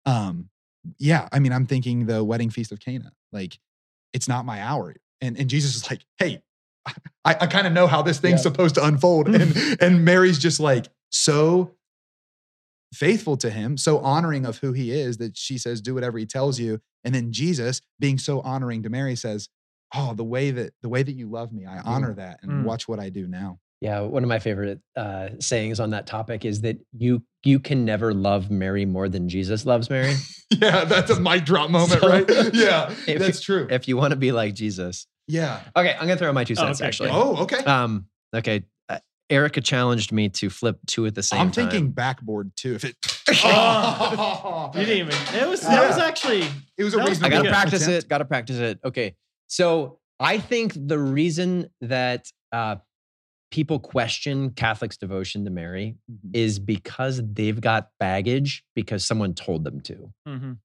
um 0.08 0.50
yeah 1.00 1.28
i 1.32 1.40
mean 1.40 1.52
i'm 1.54 1.66
thinking 1.66 2.06
the 2.06 2.24
wedding 2.24 2.50
feast 2.50 2.72
of 2.72 2.80
cana 2.80 3.12
like 3.32 3.60
it's 4.14 4.28
not 4.28 4.46
my 4.46 4.62
hour 4.62 4.96
and 5.22 5.38
and 5.38 5.50
jesus 5.50 5.76
is 5.76 5.90
like 5.90 6.06
hey 6.18 6.42
i, 7.26 7.36
I 7.42 7.48
kind 7.48 7.68
of 7.68 7.74
know 7.74 7.88
how 7.88 8.02
this 8.02 8.20
thing's 8.20 8.40
Yeah. 8.40 8.44
supposed 8.52 8.76
to 8.76 8.86
unfold 8.86 9.28
and 9.36 9.56
and 9.82 10.04
mary's 10.06 10.40
just 10.40 10.60
like 10.60 10.88
so 11.10 11.76
faithful 12.94 13.38
to 13.38 13.50
him 13.50 13.78
so 13.78 14.00
honoring 14.00 14.46
of 14.46 14.58
who 14.58 14.74
he 14.74 14.92
is 14.92 15.18
that 15.18 15.38
she 15.38 15.58
says 15.58 15.80
do 15.82 15.94
whatever 15.94 16.18
he 16.18 16.26
tells 16.26 16.60
you 16.60 16.82
and 17.06 17.16
then 17.16 17.32
jesus 17.32 17.82
being 18.00 18.18
so 18.18 18.42
honoring 18.42 18.84
to 18.84 18.90
mary 18.90 19.16
says 19.16 19.48
oh 19.96 20.14
the 20.14 20.24
way 20.26 20.52
that 20.52 20.74
the 20.82 20.90
way 20.90 21.02
that 21.02 21.14
you 21.14 21.30
love 21.30 21.54
me 21.54 21.66
i 21.66 21.80
honor 21.86 22.14
that 22.14 22.40
and 22.44 22.52
Mm. 22.52 22.64
watch 22.64 22.88
what 22.90 23.00
i 23.00 23.10
do 23.10 23.28
now 23.28 23.60
Yeah, 23.82 24.02
one 24.02 24.22
of 24.24 24.30
my 24.30 24.38
favorite 24.40 24.80
uh, 24.96 25.30
sayings 25.40 25.80
on 25.80 25.90
that 25.90 26.06
topic 26.06 26.46
is 26.46 26.62
that 26.62 26.78
you 26.98 27.24
you 27.44 27.60
can 27.60 27.84
never 27.84 28.14
love 28.14 28.52
Mary 28.52 28.86
more 28.86 29.10
than 29.10 29.28
Jesus 29.28 29.66
loves 29.66 29.90
Mary. 29.90 30.14
yeah 30.52 30.84
that's 30.86 31.10
a 31.10 31.20
mic 31.20 31.44
drop 31.46 31.70
moment 31.78 32.00
So, 32.02 32.08
right 32.08 32.26
yeah 32.54 32.94
if 33.08 33.18
that's 33.20 33.42
true 33.42 33.68
if 33.72 33.88
you 33.88 33.98
want 33.98 34.12
to 34.12 34.18
be 34.18 34.32
like 34.32 34.54
Jesus. 34.54 35.08
yeah 35.28 35.62
Okay, 35.76 35.94
I'm 35.94 36.02
gonna 36.08 36.18
throw 36.18 36.30
in 36.30 36.36
my 36.36 36.44
two 36.44 36.56
cents 36.56 36.80
okay, 36.80 36.88
actually. 36.88 37.10
oh 37.12 37.38
okay 37.44 37.64
Um, 37.64 38.06
okay. 38.36 38.64
Uh, 38.90 39.00
Erica 39.30 39.62
challenged 39.62 40.12
me 40.12 40.28
to 40.30 40.50
flip 40.50 40.78
two 40.86 41.06
at 41.08 41.16
the 41.16 41.24
same 41.24 41.38
time. 41.38 41.48
i'm 41.48 41.52
time. 41.52 41.70
thinking 41.70 41.92
backboard 41.92 42.52
too 42.56 42.76
if 42.76 42.84
it 42.86 42.96
Oh. 43.44 44.72
You 44.76 44.86
didn't 44.86 44.98
even. 45.08 45.42
It 45.42 45.48
was 45.48 45.62
that 45.62 45.88
was 45.88 45.98
actually 45.98 46.44
it 46.78 46.84
was 46.84 46.94
a 46.94 46.98
That 46.98 47.04
was 47.04 47.10
reasonable 47.22 47.26
I 47.28 47.30
gotta 47.38 47.44
good 47.48 47.54
practice 47.54 47.84
attempt. 47.84 48.06
it. 48.06 48.10
Gotta 48.10 48.26
practice 48.26 48.58
it. 48.58 48.80
Okay. 48.84 49.16
So 49.48 50.00
I 50.20 50.38
think 50.38 50.74
the 50.76 51.00
reason 51.00 51.70
that 51.82 52.28
uh, 52.52 52.76
people 53.52 53.80
question 53.80 54.50
Catholics' 54.52 54.98
devotion 54.98 55.46
to 55.46 55.52
Mary 55.52 55.96
Mhm. 56.10 56.32
is 56.34 56.58
because 56.60 57.22
they've 57.34 57.60
got 57.62 57.90
baggage 58.00 58.64
because 58.76 59.06
someone 59.06 59.34
told 59.34 59.64
them 59.64 59.82
to. 59.82 60.12
mhm. 60.28 60.58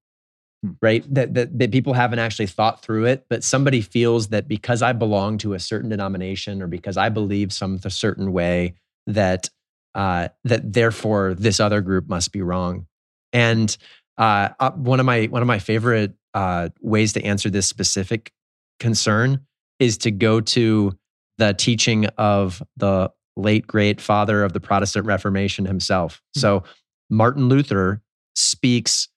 right? 0.83 1.05
That, 1.15 1.35
that 1.35 1.59
that 1.59 1.71
people 1.71 1.93
haven't 1.93 2.19
actually 2.19 2.47
thought 2.47 2.83
through 2.83 3.05
it, 3.07 3.27
but 3.29 3.45
somebody 3.45 3.81
feels 3.83 4.29
that 4.29 4.49
because 4.49 4.83
I 4.83 4.93
belong 4.95 5.39
to 5.39 5.53
a 5.55 5.61
certain 5.61 5.91
denomination 5.91 6.61
or 6.63 6.67
because 6.67 6.97
I 6.97 7.09
believe 7.09 7.53
some 7.53 7.79
a 7.85 7.91
certain 7.91 8.33
way 8.33 8.75
that 9.07 9.49
uh, 9.95 10.29
that 10.45 10.73
therefore 10.73 11.35
this 11.35 11.61
other 11.61 11.81
group 11.83 12.09
must 12.09 12.33
be 12.33 12.43
wrong. 12.43 12.87
And 13.33 13.77
uh, 14.19 14.49
uh, 14.59 14.73
one 14.73 14.99
of 14.99 15.07
my 15.07 15.27
one 15.27 15.43
of 15.43 15.47
my 15.49 15.59
favorite 15.59 16.15
uh, 16.35 16.71
ways 16.81 17.13
to 17.13 17.23
answer 17.23 17.49
this 17.51 17.67
specific 17.69 18.33
concern 18.81 19.47
is 19.79 19.99
to 19.99 20.11
go 20.11 20.41
to 20.41 20.93
the 21.39 21.53
teaching 21.55 22.07
of 22.19 22.63
the 22.77 23.11
late 23.37 23.67
great 23.67 24.01
father 24.01 24.43
of 24.43 24.53
the 24.53 24.61
Protestant 24.61 25.07
Reformation 25.07 25.67
himself. 25.67 26.23
Hmm. 26.35 26.41
So 26.41 26.65
Martin 27.11 27.49
Luther 27.49 28.03
speaks 28.35 29.09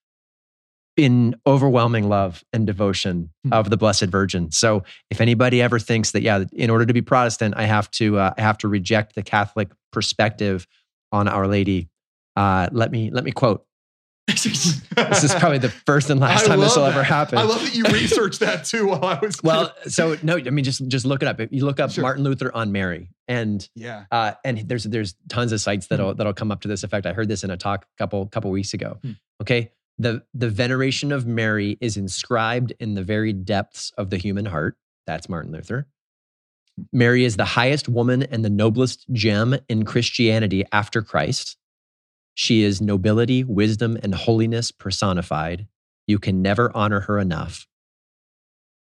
in 0.97 1.33
overwhelming 1.47 2.09
love 2.09 2.43
and 2.51 2.67
devotion 2.67 3.29
Hmm. 3.45 3.53
of 3.53 3.69
the 3.69 3.77
Blessed 3.77 4.05
Virgin. 4.07 4.51
So 4.51 4.83
if 5.09 5.21
anybody 5.21 5.61
ever 5.61 5.79
thinks 5.79 6.11
that, 6.11 6.21
yeah, 6.21 6.43
in 6.51 6.69
order 6.69 6.85
to 6.85 6.93
be 6.93 7.01
Protestant, 7.01 7.53
I 7.55 7.63
have 7.63 7.89
to 7.91 8.19
uh, 8.19 8.33
I 8.37 8.41
have 8.41 8.57
to 8.59 8.67
reject 8.67 9.15
the 9.15 9.23
Catholic 9.23 9.69
perspective 9.93 10.67
on 11.11 11.27
Our 11.27 11.47
Lady, 11.47 11.89
uh, 12.35 12.67
let 12.71 12.91
me 12.91 13.09
let 13.11 13.23
me 13.23 13.31
quote. 13.31 13.65
This 14.29 15.23
is 15.23 15.33
probably 15.35 15.57
the 15.59 15.69
first 15.69 16.09
and 16.09 16.19
last 16.19 16.45
I 16.45 16.47
time 16.47 16.59
this 16.59 16.75
will 16.75 16.83
love 16.83 16.93
ever 16.93 17.03
happen. 17.03 17.37
I 17.37 17.43
love 17.43 17.61
that 17.61 17.73
you 17.73 17.83
researched 17.85 18.39
that 18.41 18.65
too 18.65 18.87
while 18.87 19.03
I 19.05 19.19
was 19.19 19.41
well, 19.43 19.73
so 19.87 20.17
no, 20.23 20.37
I 20.37 20.49
mean 20.49 20.63
just 20.63 20.85
just 20.87 21.05
look 21.05 21.21
it 21.21 21.27
up. 21.27 21.39
You 21.51 21.65
look 21.65 21.79
up 21.79 21.91
Sure. 21.91 22.01
Martin 22.01 22.23
Luther 22.23 22.53
on 22.53 22.71
Mary, 22.71 23.09
and 23.27 23.67
yeah 23.75 24.05
uh, 24.11 24.33
and 24.43 24.59
there's 24.59 24.83
there's 24.83 25.15
tons 25.29 25.51
of 25.51 25.61
sites 25.61 25.87
that'll 25.87 26.13
that'll 26.15 26.33
come 26.33 26.51
up 26.51 26.61
to 26.61 26.67
this 26.67 26.83
effect. 26.83 27.05
I 27.05 27.13
heard 27.13 27.27
this 27.27 27.43
in 27.43 27.49
a 27.49 27.57
talk 27.57 27.85
a 27.85 27.97
couple 27.97 28.25
couple 28.27 28.51
weeks 28.51 28.73
ago. 28.73 28.97
Hmm. 29.01 29.11
Okay, 29.41 29.71
the 29.97 30.23
the 30.33 30.49
veneration 30.49 31.11
of 31.11 31.25
Mary 31.25 31.77
is 31.81 31.97
inscribed 31.97 32.73
in 32.79 32.95
the 32.95 33.03
very 33.03 33.33
depths 33.33 33.91
of 33.97 34.09
the 34.09 34.17
human 34.17 34.45
heart. 34.45 34.77
That's 35.07 35.27
Martin 35.29 35.51
Luther. 35.51 35.87
Mary 36.93 37.25
is 37.25 37.35
the 37.35 37.45
highest 37.45 37.89
woman 37.89 38.23
and 38.23 38.43
the 38.45 38.49
noblest 38.49 39.05
gem 39.11 39.55
in 39.67 39.83
Christianity 39.85 40.63
after 40.71 41.01
Christ. 41.01 41.57
She 42.39 42.63
is 42.63 42.79
nobility, 42.81 43.43
wisdom, 43.43 43.97
and 44.01 44.15
holiness 44.15 44.71
personified. 44.71 45.67
You 46.07 46.19
can 46.19 46.41
never 46.41 46.71
honor 46.73 47.01
her 47.01 47.19
enough. 47.19 47.67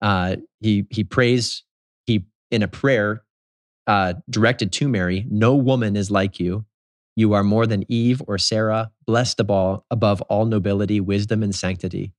Uh, 0.02 0.36
he 0.60 0.84
he 0.90 1.04
prays 1.04 1.64
he 2.04 2.26
in 2.50 2.62
a 2.62 2.68
prayer 2.68 3.22
uh, 3.86 4.12
directed 4.28 4.72
to 4.72 4.88
Mary, 4.88 5.24
No 5.30 5.54
woman 5.54 5.96
is 5.96 6.10
like 6.10 6.38
you. 6.38 6.66
You 7.14 7.32
are 7.32 7.42
more 7.42 7.66
than 7.66 7.90
Eve 7.90 8.20
or 8.26 8.36
Sarah, 8.36 8.90
blessed 9.06 9.40
above 9.40 9.56
all, 9.56 9.86
above 9.90 10.20
all 10.22 10.44
nobility, 10.44 11.00
wisdom, 11.00 11.42
and 11.42 11.54
sanctity. 11.54 12.12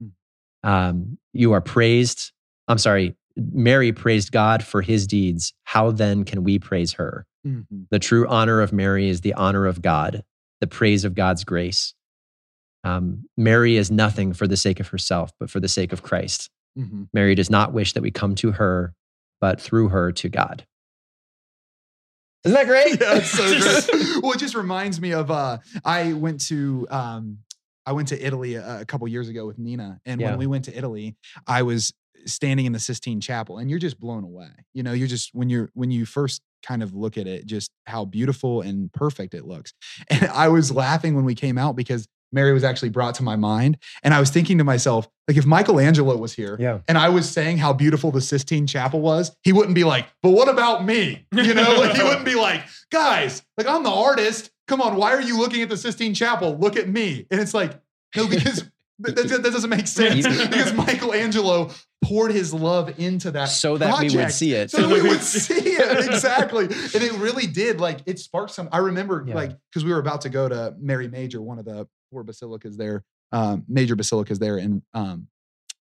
Hmm. 0.00 0.70
Um, 0.70 1.18
you 1.32 1.50
are 1.50 1.60
praised. 1.60 2.30
I'm 2.68 2.78
sorry, 2.78 3.16
Mary 3.34 3.90
praised 3.90 4.30
God 4.30 4.62
for 4.62 4.82
his 4.82 5.08
deeds. 5.08 5.52
How 5.64 5.90
then 5.90 6.22
can 6.22 6.44
we 6.44 6.60
praise 6.60 6.92
her? 6.92 7.26
Mhm. 7.44 7.88
The 7.90 7.98
true 7.98 8.28
honor 8.28 8.60
of 8.60 8.72
Mary 8.72 9.08
is 9.08 9.22
the 9.22 9.34
honor 9.34 9.66
of 9.66 9.82
God, 9.82 10.22
the 10.60 10.66
praise 10.66 11.04
of 11.04 11.14
God's 11.14 11.44
grace. 11.44 11.94
Um, 12.84 13.24
Mary 13.36 13.76
is 13.76 13.90
nothing 13.90 14.32
for 14.32 14.46
the 14.46 14.56
sake 14.56 14.80
of 14.80 14.88
herself, 14.88 15.32
but 15.40 15.50
for 15.50 15.60
the 15.60 15.68
sake 15.68 15.92
of 15.92 16.02
Christ. 16.02 16.50
Mhm. 16.78 17.08
Mary 17.12 17.34
does 17.34 17.50
not 17.50 17.72
wish 17.72 17.94
that 17.94 18.02
we 18.02 18.10
come 18.10 18.34
to 18.36 18.52
her, 18.52 18.94
but 19.40 19.60
through 19.60 19.88
her 19.88 20.12
to 20.12 20.28
God. 20.28 20.66
Isn't 22.44 22.54
that 22.54 22.66
great? 22.66 23.00
yeah, 23.00 23.16
it's 23.16 23.30
so 23.30 23.44
great. 23.92 24.22
Well, 24.22 24.32
it 24.32 24.38
just 24.38 24.54
reminds 24.54 25.00
me 25.00 25.12
of 25.12 25.30
uh 25.30 25.58
I 25.84 26.12
went 26.12 26.40
to 26.46 26.86
um 26.90 27.38
I 27.84 27.92
went 27.92 28.08
to 28.08 28.24
Italy 28.24 28.54
a, 28.54 28.80
a 28.80 28.84
couple 28.84 29.06
years 29.08 29.28
ago 29.28 29.46
with 29.46 29.58
Nina. 29.58 30.00
And 30.04 30.20
Yeah. 30.20 30.30
when 30.30 30.38
we 30.38 30.46
went 30.46 30.64
to 30.66 30.76
Italy, 30.76 31.16
I 31.46 31.62
was 31.62 31.92
standing 32.24 32.66
in 32.66 32.72
the 32.72 32.80
Sistine 32.80 33.20
Chapel 33.20 33.58
and 33.58 33.70
you're 33.70 33.78
just 33.78 33.98
blown 34.00 34.24
away. 34.24 34.50
You 34.74 34.82
know, 34.82 34.92
you're 34.92 35.08
just 35.08 35.30
when 35.34 35.48
you're 35.50 35.70
when 35.74 35.90
you 35.90 36.04
first 36.06 36.42
kind 36.64 36.82
of 36.82 36.94
look 36.94 37.16
at 37.18 37.26
it, 37.26 37.46
just 37.46 37.70
how 37.86 38.04
beautiful 38.04 38.60
and 38.60 38.92
perfect 38.92 39.34
it 39.34 39.44
looks. 39.46 39.72
And 40.10 40.24
I 40.26 40.48
was 40.48 40.70
laughing 40.72 41.14
when 41.14 41.24
we 41.24 41.34
came 41.34 41.58
out 41.58 41.76
because 41.76 42.06
Mary 42.32 42.52
was 42.52 42.64
actually 42.64 42.88
brought 42.88 43.14
to 43.16 43.22
my 43.22 43.36
mind. 43.36 43.78
And 44.02 44.12
I 44.12 44.18
was 44.20 44.30
thinking 44.30 44.58
to 44.58 44.64
myself, 44.64 45.08
like 45.28 45.36
if 45.36 45.46
Michelangelo 45.46 46.16
was 46.16 46.32
here 46.34 46.56
Yeah. 46.58 46.80
and 46.88 46.98
I 46.98 47.08
was 47.08 47.28
saying 47.28 47.58
how 47.58 47.72
beautiful 47.72 48.10
the 48.10 48.20
Sistine 48.20 48.66
Chapel 48.66 49.00
was, 49.00 49.34
he 49.44 49.52
wouldn't 49.52 49.74
be 49.76 49.84
like, 49.84 50.06
but 50.22 50.30
what 50.32 50.48
about 50.48 50.84
me? 50.84 51.26
You 51.32 51.54
know, 51.54 51.76
like 51.78 51.96
he 51.96 52.02
wouldn't 52.02 52.24
be 52.24 52.34
like, 52.48 52.62
guys, 52.90 53.42
like 53.56 53.66
I'm 53.68 53.84
the 53.84 53.90
artist. 53.90 54.50
Come 54.68 54.80
on, 54.82 54.96
why 54.96 55.12
are 55.12 55.20
you 55.22 55.38
looking 55.38 55.62
at 55.62 55.68
the 55.68 55.76
Sistine 55.76 56.14
Chapel? 56.14 56.56
Look 56.58 56.76
at 56.76 56.88
me. 56.88 57.26
And 57.30 57.40
it's 57.40 57.54
like, 57.54 57.80
no, 58.16 58.26
because 58.26 58.64
that, 58.98 59.14
that- 59.14 59.42
that 59.42 59.52
doesn't 59.52 59.70
make 59.70 59.86
sense. 59.86 60.26
Because 60.26 60.72
Michelangelo 60.74 61.70
poured 62.06 62.30
his 62.32 62.54
love 62.54 62.98
into 62.98 63.30
that 63.32 63.46
So 63.46 63.76
that 63.78 63.98
we 64.00 64.16
would 64.16 64.30
see 64.30 64.52
it. 64.52 64.70
So 64.70 64.86
that 64.86 64.94
we 65.02 65.02
would 65.02 65.20
see 65.22 65.54
it 65.54 66.06
exactly, 66.06 66.64
and 66.66 67.02
it 67.02 67.12
really 67.14 67.46
did. 67.46 67.80
Like 67.80 68.00
it 68.06 68.18
sparked 68.18 68.52
some. 68.52 68.68
I 68.72 68.78
remember, 68.78 69.24
Yeah. 69.26 69.34
like, 69.34 69.50
because 69.70 69.84
we 69.84 69.92
were 69.92 69.98
about 69.98 70.20
to 70.22 70.28
go 70.28 70.48
to 70.48 70.74
Mary 70.78 71.08
Major, 71.08 71.40
one 71.42 71.58
of 71.58 71.64
the 71.64 71.86
four 72.10 72.22
basilicas 72.24 72.76
there, 72.76 73.04
um, 73.32 73.64
major 73.68 73.96
basilicas 73.96 74.38
there 74.38 74.58
in 74.58 74.82
um, 74.94 75.28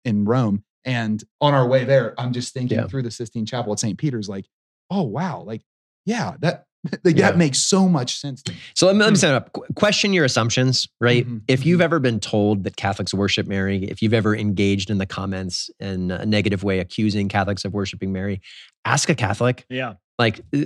in 0.06 0.26
Rome, 0.26 0.64
and 0.86 1.24
on 1.42 1.54
our 1.54 1.68
way 1.68 1.84
there, 1.84 2.14
I'm 2.20 2.32
just 2.34 2.54
thinking 2.54 2.78
Yeah. 2.78 2.88
through 2.88 3.04
the 3.04 3.12
Sistine 3.12 3.46
Chapel 3.46 3.74
at 3.74 3.80
St. 3.80 3.98
Peter's, 3.98 4.30
like, 4.30 4.46
oh 4.90 5.02
wow, 5.04 5.42
like, 5.42 5.64
yeah, 6.06 6.36
that 6.40 6.66
like, 7.04 7.18
Yeah. 7.18 7.30
that 7.32 7.38
makes 7.38 7.60
so 7.60 7.88
much 7.88 8.18
sense. 8.20 8.44
So 8.76 8.86
let 8.88 8.96
me, 8.96 9.04
let 9.04 9.10
me 9.12 9.16
set 9.18 9.32
it 9.32 9.36
up. 9.36 9.54
Qu- 9.54 9.66
Question 9.76 10.14
your 10.14 10.26
assumptions, 10.26 10.88
right? 11.00 11.28
Mhm, 11.28 11.42
If 11.48 11.66
you've 11.66 11.80
mhm. 11.80 11.84
ever 11.84 12.00
been 12.00 12.20
told 12.20 12.64
that 12.64 12.76
Catholics 12.76 13.14
worship 13.14 13.48
Mary, 13.48 13.86
if 13.86 14.02
you've 14.02 14.14
ever 14.14 14.36
engaged 14.36 14.90
in 14.90 14.98
the 14.98 15.06
comments 15.06 15.70
in 15.80 16.12
a 16.12 16.26
negative 16.26 16.64
way 16.64 16.80
accusing 16.80 17.30
Catholics 17.30 17.66
of 17.66 17.74
worshiping 17.74 18.12
Mary, 18.12 18.42
ask 18.86 19.10
a 19.10 19.16
Catholic. 19.16 19.66
Yeah. 19.70 19.94
Like, 20.20 20.40
uh, 20.56 20.60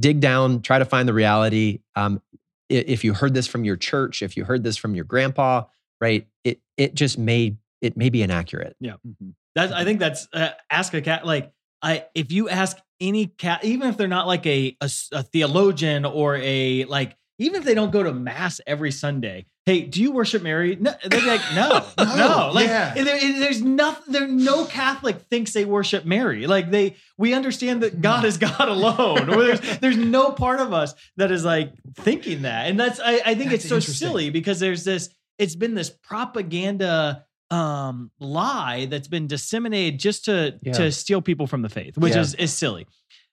dig 0.00 0.20
down, 0.20 0.62
try 0.62 0.78
to 0.78 0.84
find 0.84 1.08
the 1.08 1.12
reality. 1.14 1.80
Um, 1.96 2.20
if 2.68 3.02
you 3.04 3.14
heard 3.14 3.32
this 3.34 3.46
from 3.46 3.64
your 3.64 3.76
church, 3.76 4.20
if 4.22 4.36
you 4.36 4.44
heard 4.44 4.62
this 4.64 4.76
from 4.76 4.94
your 4.94 5.04
grandpa, 5.04 5.64
right? 6.00 6.26
It 6.44 6.60
it 6.76 6.94
just 6.94 7.16
may 7.18 7.56
it 7.80 7.96
may 7.96 8.10
be 8.10 8.22
inaccurate. 8.22 8.76
Mhm. 8.84 9.34
That's 9.54 9.72
I 9.72 9.84
think 9.84 10.00
that's 10.00 10.28
uh, 10.32 10.50
ask 10.70 10.92
a 10.94 11.00
cat 11.00 11.24
like 11.24 11.50
I 11.82 12.06
if 12.14 12.32
you 12.32 12.48
ask 12.48 12.76
any 13.00 13.26
cat 13.26 13.64
even 13.64 13.88
if 13.88 13.96
they're 13.96 14.08
not 14.08 14.26
like 14.26 14.46
a 14.46 14.76
a 14.80 15.22
theologian 15.22 16.04
or 16.04 16.36
a 16.36 16.84
like 16.84 17.16
even 17.38 17.56
if 17.56 17.64
they 17.64 17.74
don't 17.74 17.92
go 17.92 18.02
to 18.02 18.12
mass 18.12 18.60
every 18.66 18.90
Sunday. 18.90 19.46
Hey, 19.64 19.82
do 19.82 20.02
you 20.02 20.12
worship 20.12 20.42
Mary? 20.42 20.76
No, 20.80 20.94
they're 21.04 21.26
like 21.26 21.42
no, 21.54 21.84
no. 21.98 22.16
No, 22.16 22.50
Like 22.52 22.66
yeah. 22.66 22.94
and 22.96 23.06
there, 23.06 23.20
there's 23.20 23.62
nothing. 23.62 24.12
There 24.12 24.26
no 24.26 24.64
Catholic 24.64 25.20
thinks 25.22 25.52
they 25.52 25.64
worship 25.66 26.04
Mary. 26.04 26.46
Like 26.46 26.70
they 26.70 26.96
we 27.18 27.34
understand 27.34 27.82
that 27.82 28.00
God 28.00 28.20
hmm. 28.20 28.26
is 28.26 28.38
God 28.38 28.68
alone. 28.68 29.28
Or 29.28 29.44
there's 29.44 29.78
there's 29.80 29.96
no 29.96 30.32
part 30.32 30.60
of 30.60 30.72
us 30.72 30.94
that 31.16 31.30
is 31.30 31.44
like 31.44 31.72
thinking 31.94 32.42
that, 32.42 32.68
and 32.68 32.80
that's 32.80 32.98
I, 32.98 33.20
I 33.24 33.34
think 33.34 33.50
That's 33.50 33.64
it's 33.64 33.68
so 33.68 33.78
silly 33.78 34.30
because 34.30 34.58
there's 34.58 34.84
this. 34.84 35.10
It's 35.38 35.54
been 35.54 35.74
this 35.74 35.90
propaganda 35.90 37.26
um 37.50 38.10
lie 38.20 38.86
that's 38.86 39.08
been 39.08 39.26
disseminated 39.26 39.98
just 39.98 40.26
to 40.26 40.58
Yeah. 40.62 40.72
to 40.74 40.92
steal 40.92 41.22
people 41.22 41.46
from 41.46 41.62
the 41.62 41.68
faith 41.68 41.96
which 41.96 42.14
Yeah. 42.14 42.20
is 42.20 42.34
is 42.34 42.52
silly 42.52 42.86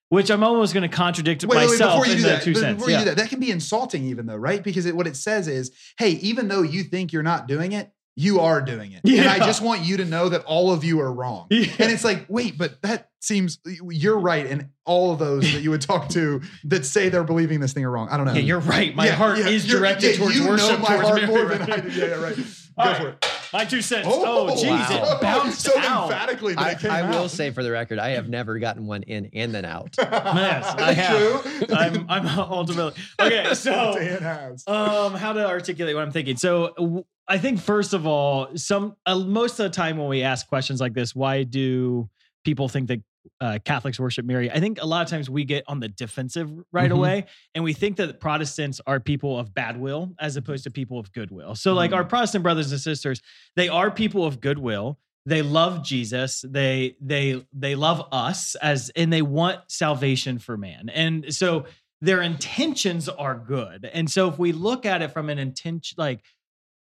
which 0.09 0.29
i'm 0.31 0.43
almost 0.43 0.73
going 0.73 0.89
to 0.89 0.95
contradict 0.95 1.43
Wait, 1.43 1.49
wait, 1.57 1.63
wait, 1.65 1.71
myself 1.71 1.93
before 1.93 2.05
you 2.05 2.11
in 2.13 2.17
do 2.19 2.23
that, 2.29 2.43
two 2.43 2.55
cents 2.55 2.75
before 2.77 2.91
you 2.91 2.99
do 2.99 3.05
that, 3.05 3.17
that 3.17 3.29
can 3.29 3.39
be 3.39 3.51
insulting, 3.51 4.05
even 4.05 4.25
though, 4.27 4.35
right? 4.35 4.63
Because 4.63 4.85
it, 4.85 4.95
what 4.95 5.07
it 5.07 5.15
says 5.17 5.47
is, 5.47 5.71
hey, 5.97 6.11
even 6.11 6.47
though 6.47 6.61
you 6.61 6.83
think 6.83 7.11
you're 7.11 7.23
not 7.23 7.47
doing 7.47 7.71
it, 7.71 7.91
you 8.15 8.39
are 8.39 8.61
doing 8.61 8.93
it, 8.93 9.01
and 9.03 9.27
I 9.27 9.39
just 9.39 9.61
want 9.61 9.81
you 9.81 9.97
to 9.97 10.05
know 10.05 10.29
that 10.29 10.45
all 10.45 10.71
of 10.71 10.83
you 10.85 11.01
are 11.01 11.11
wrong. 11.11 11.47
Yeah. 11.49 11.65
And 11.79 11.91
it's 11.91 12.05
like, 12.05 12.25
wait, 12.29 12.57
but 12.57 12.81
that 12.83 13.09
seems 13.19 13.57
you're 13.65 14.19
right, 14.19 14.45
and 14.45 14.69
all 14.85 15.11
of 15.11 15.19
those 15.19 15.51
that 15.51 15.61
you 15.63 15.71
would 15.71 15.81
talk 15.81 16.07
to 16.09 16.39
that 16.65 16.85
say 16.85 17.09
they're 17.09 17.23
believing 17.25 17.59
this 17.59 17.73
thing 17.73 17.83
are 17.83 17.91
wrong. 17.91 18.07
I 18.09 18.15
don't 18.15 18.27
know. 18.27 18.33
yeah 18.33 18.39
you're 18.41 18.59
right 18.59 18.95
my 18.95 19.07
Yeah, 19.07 19.15
heart 19.15 19.39
yeah, 19.39 19.47
is 19.47 19.65
you're- 19.67 19.79
directed 19.79 20.11
yeah, 20.11 20.17
towards 20.17 20.35
you 20.37 20.43
know 20.45 20.49
worship 20.51 20.79
my 20.79 20.87
towards 20.95 21.07
heart 21.09 21.21
Mary, 21.23 21.27
more 21.27 21.45
than 21.45 21.59
right? 21.61 21.69
I 21.71 21.79
do. 21.81 21.89
Yeah, 21.89 22.05
yeah, 22.29 22.43
right. 22.77 22.85
Go 22.85 22.89
All 22.89 22.95
for 22.95 23.07
it. 23.09 23.25
my 23.53 23.65
two 23.65 23.81
cents 23.81 24.07
oh, 24.09 24.47
jeez 24.57 24.69
wow. 24.69 24.87
it 25.15 25.21
bounced 25.21 25.61
so 25.61 25.77
out 25.79 26.05
emphatically. 26.11 26.55
That 26.55 26.63
I, 26.63 26.71
it 26.71 26.79
came 26.79 26.91
I 26.91 27.09
will 27.09 27.29
say 27.29 27.51
for 27.51 27.63
the 27.63 27.71
record, 27.71 27.99
I 27.99 28.09
have 28.09 28.27
never 28.29 28.59
gotten 28.59 28.85
one 28.85 29.03
in 29.03 29.29
and 29.33 29.53
then 29.53 29.65
out. 29.65 29.95
Yes, 30.01 30.65
I 30.77 30.93
have. 30.93 31.43
True. 31.43 31.75
i'm 31.75 32.05
i'm 32.09 32.27
ultimately 32.39 32.93
okay 33.19 33.53
so 33.53 33.95
Dan 33.97 34.21
has. 34.21 34.67
um 34.67 35.13
how 35.13 35.33
to 35.33 35.45
articulate 35.47 35.95
what 35.95 36.03
i'm 36.03 36.11
thinking 36.11 36.37
so 36.37 36.73
w- 36.77 37.03
i 37.27 37.37
think 37.37 37.59
first 37.59 37.93
of 37.93 38.05
all 38.05 38.49
some 38.55 38.95
uh, 39.05 39.17
most 39.17 39.59
of 39.59 39.63
the 39.63 39.69
time 39.69 39.97
when 39.97 40.07
we 40.07 40.21
ask 40.23 40.47
questions 40.47 40.79
like 40.81 40.93
this 40.93 41.15
why 41.15 41.43
do 41.43 42.09
people 42.43 42.67
think 42.67 42.87
that 42.87 43.01
uh, 43.41 43.59
catholics 43.65 43.99
worship 43.99 44.25
mary. 44.25 44.51
I 44.51 44.59
think 44.59 44.81
a 44.81 44.85
lot 44.85 45.01
of 45.03 45.09
times 45.09 45.29
we 45.29 45.43
get 45.45 45.63
on 45.67 45.79
the 45.79 45.87
defensive 45.87 46.51
right 46.71 46.89
Mhm. 46.91 46.95
away 46.95 47.25
and 47.53 47.63
we 47.63 47.73
think 47.73 47.97
that 47.97 48.19
protestants 48.19 48.79
are 48.87 48.99
people 48.99 49.39
of 49.39 49.53
bad 49.53 49.79
will 49.79 50.13
as 50.19 50.35
opposed 50.37 50.63
to 50.65 50.71
people 50.71 50.99
of 50.99 51.11
goodwill 51.11 51.55
so 51.55 51.73
like 51.73 51.91
our 51.93 52.03
protestant 52.03 52.43
brothers 52.43 52.71
and 52.71 52.79
sisters 52.81 53.21
they 53.55 53.67
are 53.69 53.89
people 53.91 54.25
of 54.25 54.39
goodwill 54.41 54.99
they 55.27 55.41
love 55.41 55.83
jesus. 55.83 56.45
They 56.47 56.95
they 57.01 57.43
they 57.51 57.73
love 57.73 58.07
us 58.11 58.53
as 58.61 58.91
and 58.95 59.11
they 59.11 59.23
want 59.23 59.59
salvation 59.67 60.37
for 60.37 60.55
man. 60.55 60.87
And 60.89 61.33
so 61.33 61.65
their 61.99 62.21
intentions 62.21 63.09
are 63.09 63.33
good. 63.33 63.89
And 63.91 64.07
so 64.11 64.27
if 64.29 64.37
we 64.37 64.51
look 64.51 64.85
at 64.85 65.01
it 65.01 65.11
from 65.11 65.29
an 65.29 65.39
intention 65.39 65.95
like 65.97 66.21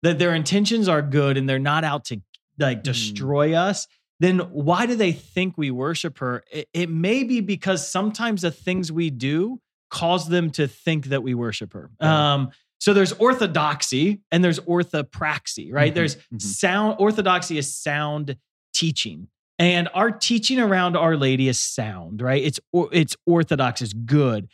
that 0.02 0.18
their 0.18 0.34
intentions 0.34 0.88
are 0.88 1.04
good 1.04 1.38
and 1.38 1.48
they're 1.48 1.60
not 1.60 1.84
out 1.84 2.06
to 2.06 2.20
like 2.58 2.80
Mm. 2.80 2.84
destroy 2.84 3.54
us 3.54 3.88
then 4.22 4.38
why 4.52 4.86
do 4.86 4.96
they 4.96 5.12
think 5.14 5.58
we 5.58 5.72
worship 5.72 6.20
her? 6.20 6.44
It, 6.52 6.70
it 6.74 6.90
may 6.92 7.24
be 7.24 7.42
because 7.42 7.88
sometimes 7.88 8.44
the 8.44 8.52
things 8.52 8.92
we 8.92 9.10
do 9.10 9.60
cause 9.90 10.30
them 10.30 10.52
to 10.52 10.68
think 10.68 11.08
that 11.08 11.24
we 11.24 11.34
worship 11.34 11.74
her. 11.74 11.90
Yeah. 12.00 12.34
um 12.34 12.52
so 12.80 12.94
there's 12.94 13.14
orthodoxy 13.14 14.22
and 14.32 14.44
there's 14.44 14.60
orthopraxy 14.60 15.74
right? 15.74 15.92
Mhm, 15.92 15.96
there's 15.96 16.16
mhm. 16.16 16.42
sound 16.42 16.96
orthodoxy 17.00 17.58
is 17.58 17.76
sound 17.76 18.38
teaching. 18.74 19.28
And 19.60 19.90
our 19.94 20.10
teaching 20.12 20.60
around 20.60 20.96
our 20.96 21.18
lady 21.18 21.48
is 21.48 21.60
sound 21.60 22.22
right? 22.22 22.44
It's 22.44 22.60
it's 22.92 23.18
orthodox 23.26 23.82
is 23.82 23.94
good. 23.94 24.50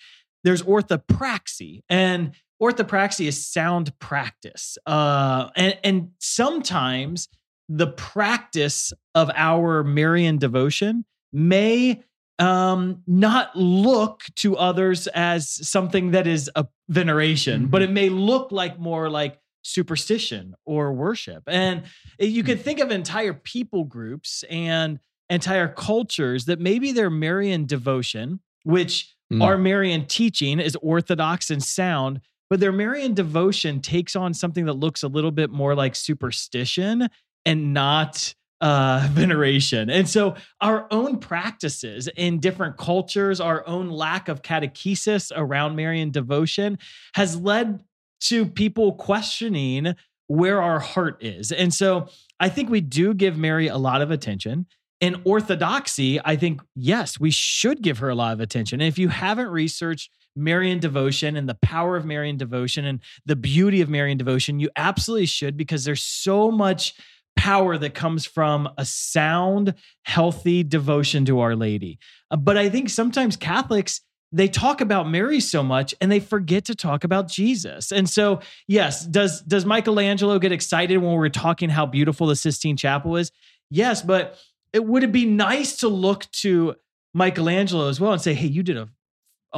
There's 0.46 0.64
orthopraxy 0.64 1.82
and 1.90 2.32
orthopraxy 2.62 3.28
is 3.28 3.46
sound 3.46 3.92
practice. 4.00 4.78
Uh 4.86 5.50
and 5.58 5.78
and 5.84 6.10
sometimes 6.20 7.28
the 7.70 7.88
practice 7.88 8.94
of 9.16 9.30
our 9.36 9.84
marian 9.84 10.38
devotion 10.38 11.04
may 11.34 12.02
um 12.40 13.02
not 13.08 13.56
look 13.56 14.22
to 14.36 14.56
others 14.56 15.08
as 15.08 15.50
something 15.68 16.12
that 16.12 16.28
is 16.28 16.50
a 16.56 16.66
veneration 16.90 17.68
Mhm. 17.68 17.72
but 17.72 17.82
it 17.82 17.92
may 17.92 18.10
look 18.10 18.52
like 18.52 18.80
more 18.80 19.10
like 19.10 19.40
superstition 19.64 20.54
or 20.66 20.94
worship 20.94 21.44
and 21.48 21.84
you 22.20 22.42
could 22.44 22.62
think 22.62 22.80
of 22.80 22.90
entire 22.90 23.34
people 23.34 23.84
groups 23.84 24.46
and 24.50 25.00
entire 25.30 25.68
cultures 25.68 26.46
that 26.46 26.60
maybe 26.60 26.94
their 26.94 27.10
marian 27.10 27.66
devotion 27.66 28.40
which 28.64 29.14
Mm. 29.30 29.44
our 29.44 29.58
Marian 29.58 30.06
teaching 30.06 30.58
is 30.58 30.78
orthodox 30.82 31.52
and 31.52 31.62
sound, 31.62 32.22
but 32.50 32.62
their 32.62 32.72
Marian 32.72 33.14
devotion 33.14 33.82
takes 33.82 34.16
on 34.16 34.34
something 34.34 34.64
that 34.68 34.76
looks 34.76 35.04
a 35.04 35.10
little 35.10 35.32
bit 35.32 35.50
more 35.50 35.76
like 35.76 35.98
superstition 35.98 37.10
and 37.48 37.74
not 37.74 38.34
uh 38.62 39.08
veneration. 39.12 39.90
And 39.90 40.08
so 40.08 40.36
our 40.62 40.88
own 40.92 41.20
practices 41.20 42.08
in 42.16 42.40
different 42.40 42.78
cultures, 42.78 43.40
our 43.40 43.68
own 43.68 43.90
lack 43.90 44.28
of 44.28 44.42
catechesis 44.42 45.32
around 45.36 45.76
Marian 45.76 46.12
devotion 46.12 46.78
has 47.16 47.36
led 47.40 47.80
to 48.20 48.46
people 48.46 48.94
questioning 48.94 49.96
where 50.28 50.62
our 50.62 50.80
heart 50.80 51.24
is. 51.24 51.52
And 51.52 51.74
so 51.74 52.10
I 52.40 52.50
think 52.50 52.70
we 52.70 52.82
do 52.82 53.14
give 53.14 53.38
Mary 53.38 53.68
a 53.68 53.78
lot 53.78 54.02
of 54.02 54.12
attention. 54.12 54.66
In 55.00 55.22
orthodoxy, 55.26 56.20
I 56.26 56.36
think, 56.36 56.62
yes, 56.76 57.20
we 57.20 57.30
should 57.30 57.84
give 57.84 58.00
her 58.00 58.10
a 58.10 58.16
lot 58.16 58.34
of 58.34 58.40
attention. 58.40 58.82
And 58.82 58.88
if 58.88 58.98
you 58.98 59.10
haven't 59.10 59.50
researched 59.50 60.10
Marian 60.36 60.80
devotion 60.80 61.36
and 61.36 61.48
the 61.48 61.58
power 61.62 61.96
of 61.96 62.06
Marian 62.06 62.38
devotion 62.38 62.86
and 62.86 63.00
the 63.26 63.36
beauty 63.36 63.82
of 63.82 63.90
Marian 63.90 64.18
devotion, 64.18 64.60
you 64.60 64.70
absolutely 64.76 65.28
should 65.28 65.56
because 65.56 65.84
there's 65.84 66.04
so 66.04 66.50
much 66.52 66.94
power 67.38 67.78
that 67.78 67.94
comes 67.94 68.26
from 68.26 68.70
a 68.78 68.86
sound, 68.86 69.76
healthy 70.04 70.64
devotion 70.64 71.24
to 71.26 71.40
Our 71.40 71.56
Lady. 71.56 72.00
Uh, 72.30 72.36
But 72.38 72.58
I 72.58 72.70
think 72.70 72.90
sometimes 72.90 73.38
Catholics, 73.38 74.02
they 74.32 74.48
talk 74.48 74.82
about 74.82 75.10
Mary 75.10 75.40
so 75.40 75.64
much 75.64 75.96
and 76.02 76.12
they 76.12 76.20
forget 76.20 76.66
to 76.66 76.76
talk 76.76 77.04
about 77.04 77.30
Jesus. 77.30 77.92
And 77.92 78.10
so, 78.10 78.42
yes, 78.68 79.06
does 79.06 79.42
does 79.44 79.66
Michelangelo 79.66 80.38
get 80.40 80.52
excited 80.52 80.98
when 80.98 81.14
we're 81.14 81.30
talking 81.30 81.70
how 81.70 81.86
beautiful 81.86 82.28
the 82.28 82.36
Sistine 82.36 82.76
Chapel 82.76 83.16
is? 83.16 83.32
Yes, 83.70 84.02
but 84.02 84.38
it 84.74 84.84
would 84.86 85.04
it 85.04 85.12
be 85.12 85.26
nice 85.26 85.78
to 85.78 85.88
look 85.88 86.30
to 86.32 86.76
Michelangelo 87.14 87.88
as 87.88 88.00
well 88.02 88.12
and 88.12 88.22
say, 88.22 88.34
"Hey, 88.34 88.48
you 88.48 88.64
did 88.64 88.78
a 88.78 88.90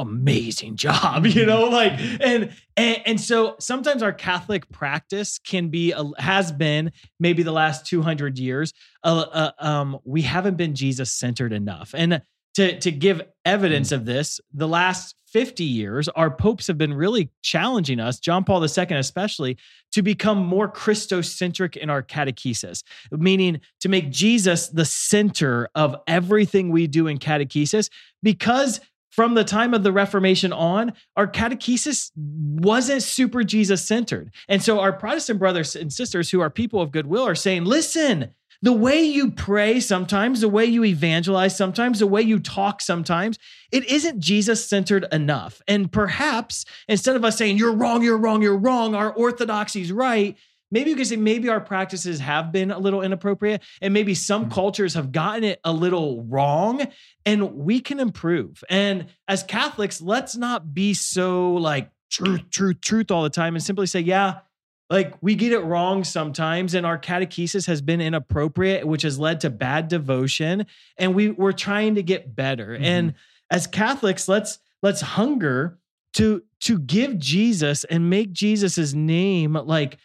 amazing 0.00 0.76
job 0.76 1.26
you 1.26 1.46
know 1.46 1.64
like 1.64 1.92
and 2.20 2.52
and, 2.76 3.02
and 3.06 3.20
so 3.20 3.56
sometimes 3.58 4.02
our 4.02 4.12
catholic 4.12 4.68
practice 4.70 5.38
can 5.38 5.68
be 5.68 5.92
a, 5.92 6.04
has 6.18 6.52
been 6.52 6.92
maybe 7.18 7.42
the 7.42 7.52
last 7.52 7.86
200 7.86 8.38
years 8.38 8.72
uh, 9.04 9.24
uh, 9.32 9.50
um, 9.58 9.98
we 10.04 10.22
haven't 10.22 10.56
been 10.56 10.74
jesus 10.74 11.12
centered 11.12 11.52
enough. 11.52 11.94
And 11.96 12.22
to 12.54 12.78
to 12.80 12.90
give 12.90 13.22
evidence 13.44 13.92
of 13.92 14.04
this 14.04 14.40
the 14.52 14.68
last 14.68 15.14
50 15.26 15.62
years 15.62 16.08
our 16.08 16.30
popes 16.30 16.66
have 16.66 16.76
been 16.76 16.92
really 16.92 17.30
challenging 17.42 18.00
us 18.00 18.18
john 18.18 18.44
paul 18.44 18.62
ii 18.64 18.86
especially 18.90 19.56
to 19.92 20.02
become 20.02 20.38
more 20.38 20.70
christocentric 20.70 21.76
in 21.76 21.88
our 21.88 22.02
catechesis 22.02 22.82
meaning 23.12 23.60
to 23.80 23.88
make 23.88 24.10
jesus 24.10 24.68
the 24.68 24.84
center 24.84 25.68
of 25.74 25.96
everything 26.06 26.70
we 26.70 26.86
do 26.86 27.06
in 27.06 27.18
catechesis 27.18 27.88
because 28.22 28.80
from 29.10 29.34
the 29.34 29.44
time 29.44 29.74
of 29.74 29.82
the 29.82 29.92
Reformation 29.92 30.52
on, 30.52 30.92
our 31.16 31.26
catechesis 31.26 32.10
wasn't 32.16 33.02
super 33.02 33.44
Jesus 33.44 33.84
centered. 33.84 34.32
And 34.48 34.62
so 34.62 34.80
our 34.80 34.92
Protestant 34.92 35.38
brothers 35.38 35.76
and 35.76 35.92
sisters 35.92 36.30
who 36.30 36.40
are 36.40 36.50
people 36.50 36.80
of 36.80 36.92
goodwill 36.92 37.26
are 37.26 37.34
saying, 37.34 37.64
listen, 37.64 38.34
the 38.62 38.72
way 38.72 39.02
you 39.02 39.30
pray 39.30 39.80
sometimes, 39.80 40.42
the 40.42 40.48
way 40.48 40.66
you 40.66 40.84
evangelize 40.84 41.56
sometimes, 41.56 41.98
the 41.98 42.06
way 42.06 42.20
you 42.20 42.38
talk 42.38 42.82
sometimes, 42.82 43.38
it 43.72 43.84
isn't 43.90 44.20
Jesus 44.20 44.68
centered 44.68 45.06
enough. 45.10 45.62
And 45.66 45.90
perhaps 45.90 46.66
instead 46.86 47.16
of 47.16 47.24
us 47.24 47.38
saying, 47.38 47.56
you're 47.56 47.74
wrong, 47.74 48.02
you're 48.02 48.18
wrong, 48.18 48.42
you're 48.42 48.58
wrong, 48.58 48.94
our 48.94 49.12
orthodoxy's 49.12 49.92
right, 49.92 50.36
maybe 50.70 50.90
you 50.90 50.96
can 50.96 51.04
say 51.04 51.16
maybe 51.16 51.48
our 51.48 51.60
practices 51.60 52.20
have 52.20 52.52
been 52.52 52.70
a 52.70 52.78
little 52.78 53.02
inappropriate 53.02 53.62
and 53.80 53.92
maybe 53.92 54.14
some 54.14 54.42
mm-hmm. 54.42 54.52
cultures 54.52 54.94
have 54.94 55.12
gotten 55.12 55.44
it 55.44 55.60
a 55.64 55.72
little 55.72 56.22
wrong 56.24 56.86
and 57.24 57.54
we 57.54 57.80
can 57.80 58.00
improve 58.00 58.62
and 58.68 59.06
as 59.28 59.42
catholics 59.42 60.00
let's 60.00 60.36
not 60.36 60.74
be 60.74 60.94
so 60.94 61.54
like 61.54 61.90
truth 62.10 62.42
truth 62.50 62.80
truth 62.80 63.10
all 63.10 63.22
the 63.22 63.30
time 63.30 63.54
and 63.54 63.62
simply 63.62 63.86
say 63.86 64.00
yeah 64.00 64.40
like 64.88 65.14
we 65.22 65.36
get 65.36 65.52
it 65.52 65.60
wrong 65.60 66.02
sometimes 66.02 66.74
and 66.74 66.84
our 66.84 66.98
catechesis 66.98 67.66
has 67.66 67.80
been 67.80 68.00
inappropriate 68.00 68.86
which 68.86 69.02
has 69.02 69.18
led 69.18 69.40
to 69.40 69.50
bad 69.50 69.88
devotion 69.88 70.66
and 70.98 71.14
we 71.14 71.30
we're 71.30 71.52
trying 71.52 71.94
to 71.94 72.02
get 72.02 72.34
better 72.34 72.68
mm-hmm. 72.68 72.84
and 72.84 73.14
as 73.50 73.66
catholics 73.66 74.28
let's 74.28 74.58
let's 74.82 75.00
hunger 75.00 75.78
to 76.12 76.42
to 76.60 76.78
give 76.78 77.18
jesus 77.18 77.84
and 77.84 78.10
make 78.10 78.32
jesus's 78.32 78.94
name 78.94 79.54
like 79.54 79.98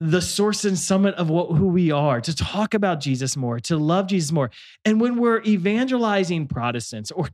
the 0.00 0.22
source 0.22 0.64
and 0.64 0.78
summit 0.78 1.14
of 1.16 1.28
what 1.28 1.56
who 1.56 1.68
we 1.68 1.90
are, 1.90 2.20
to 2.20 2.34
talk 2.34 2.74
about 2.74 3.00
Jesus 3.00 3.36
more, 3.36 3.58
to 3.60 3.76
love 3.76 4.06
Jesus 4.06 4.32
more. 4.32 4.50
And 4.84 5.00
when 5.00 5.16
we're 5.16 5.42
evangelizing 5.42 6.46
Protestants 6.46 7.10
or 7.10 7.28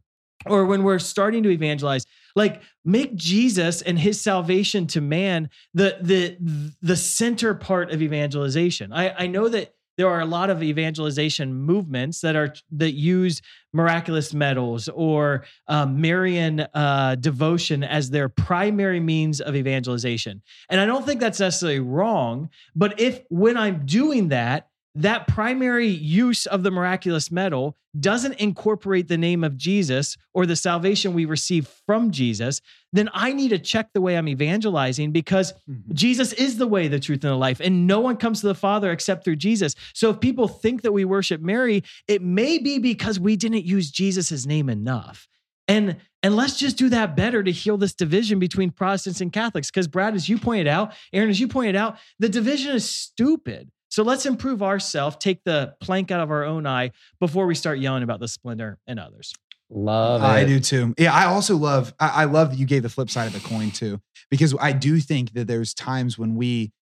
or 0.47 0.67
when 0.67 0.83
we're 0.83 0.99
starting 0.99 1.43
to 1.43 1.51
evangelize, 1.51 2.05
like 2.37 2.63
make 2.85 3.15
Jesus 3.15 3.81
and 3.83 3.99
his 3.99 4.21
salvation 4.21 4.87
to 4.89 5.01
man 5.01 5.51
the 5.73 5.99
the 6.01 6.75
the 6.83 6.97
center 6.97 7.55
part 7.55 7.91
of 7.91 8.03
evangelization. 8.03 8.93
I, 8.93 9.25
I 9.25 9.27
know 9.27 9.49
that 9.49 9.75
there 9.97 10.09
are 10.09 10.21
a 10.21 10.27
lot 10.27 10.51
of 10.51 10.63
evangelization 10.63 11.55
movements 11.55 12.21
that 12.21 12.37
are 12.37 12.55
that 12.73 12.93
use 12.93 13.41
miraculous 13.73 14.33
medals 14.33 14.89
or 14.95 15.45
um, 15.69 16.01
Marian 16.01 16.61
uh, 16.75 17.17
devotion 17.17 17.83
as 17.83 18.11
their 18.11 18.29
primary 18.29 19.01
means 19.01 19.41
of 19.41 19.57
evangelization. 19.57 20.43
And 20.71 20.81
I 20.81 20.87
don't 20.87 21.05
think 21.05 21.21
that's 21.21 21.41
necessarily 21.41 21.81
wrong. 21.81 22.51
But 22.75 23.01
if 23.01 23.23
when 23.29 23.57
I'm 23.57 23.85
doing 23.85 24.29
that, 24.29 24.69
that 24.95 25.27
primary 25.27 25.89
use 25.89 26.47
of 26.47 26.63
the 26.63 26.71
miraculous 26.71 27.31
medal 27.31 27.77
doesn't 27.99 28.35
incorporate 28.35 29.09
the 29.09 29.19
name 29.19 29.45
of 29.45 29.57
Jesus 29.57 30.17
or 30.33 30.47
the 30.47 30.57
salvation 30.57 31.15
we 31.15 31.25
receive 31.25 31.69
from 31.87 32.11
Jesus, 32.11 32.61
then 32.93 33.09
I 33.13 33.33
need 33.33 33.49
to 33.49 33.59
check 33.59 33.91
the 33.93 34.01
way 34.01 34.17
I'm 34.17 34.29
evangelizing 34.29 35.13
because 35.13 35.53
mm-hmm. 35.69 35.93
Jesus 35.93 36.33
is 36.33 36.59
the 36.59 36.67
way, 36.67 36.89
the 36.89 37.01
truth, 37.01 37.25
and 37.25 37.33
the 37.33 37.37
life. 37.37 37.61
And 37.61 37.87
no 37.87 38.01
one 38.01 38.17
comes 38.17 38.41
to 38.41 38.47
the 38.47 38.55
Father 38.55 38.91
except 38.91 39.25
through 39.25 39.37
Jesus. 39.37 39.75
So 39.95 40.11
if 40.11 40.21
people 40.21 40.49
think 40.49 40.83
that 40.83 40.93
we 40.93 41.05
worship 41.05 41.41
Mary, 41.41 41.83
it 42.09 42.23
may 42.23 42.59
be 42.59 42.79
because 42.79 43.19
we 43.19 43.37
didn't 43.37 43.65
use 43.65 43.91
Jesus' 43.91 44.47
name 44.47 44.69
enough. 44.69 45.29
And 45.67 45.97
and 46.23 46.37
let's 46.37 46.59
just 46.59 46.79
do 46.79 46.89
that 46.89 47.17
better 47.17 47.43
to 47.43 47.53
heal 47.53 47.77
this 47.77 47.93
division 47.93 48.39
between 48.39 48.71
Protestants 48.71 49.21
and 49.21 49.31
Catholics. 49.31 49.71
Because 49.71 49.87
Brad, 49.87 50.15
as 50.15 50.27
you 50.27 50.39
pointed 50.39 50.67
out, 50.67 50.95
Aaron, 51.13 51.29
as 51.29 51.39
you 51.39 51.49
pointed 51.49 51.77
out, 51.77 51.99
the 52.19 52.31
division 52.31 52.75
is 52.75 52.89
stupid. 52.89 53.71
So 53.95 54.03
let's 54.03 54.27
improve 54.27 54.61
ourselves, 54.61 55.15
take 55.21 55.45
the 55.45 55.77
plank 55.81 56.11
out 56.11 56.19
of 56.19 56.33
our 56.33 56.43
own 56.43 56.67
eye 56.67 56.91
before 57.21 57.47
we 57.47 57.55
start 57.55 57.79
yelling 57.79 58.03
about 58.03 58.19
the 58.19 58.27
splendor 58.27 58.81
and 58.89 58.99
others. 58.99 59.33
Love 59.71 60.21
it. 60.21 60.25
I 60.25 60.45
do 60.45 60.59
too. 60.59 60.95
Yeah, 60.99 61.15
I 61.15 61.27
also 61.27 61.57
love, 61.57 61.95
I, 62.01 62.09
I 62.09 62.25
love 62.25 62.51
that 62.51 62.59
you 62.59 62.67
gave 62.67 62.83
the 62.83 62.89
flip 62.89 63.09
side 63.09 63.29
of 63.29 63.41
the 63.41 63.49
coin 63.49 63.71
too, 63.71 64.01
because 64.33 64.53
I 64.61 64.73
do 64.73 64.99
think 64.99 65.35
that 65.35 65.47
there's 65.47 65.75
times 65.75 66.19
when 66.19 66.35
we 66.35 66.73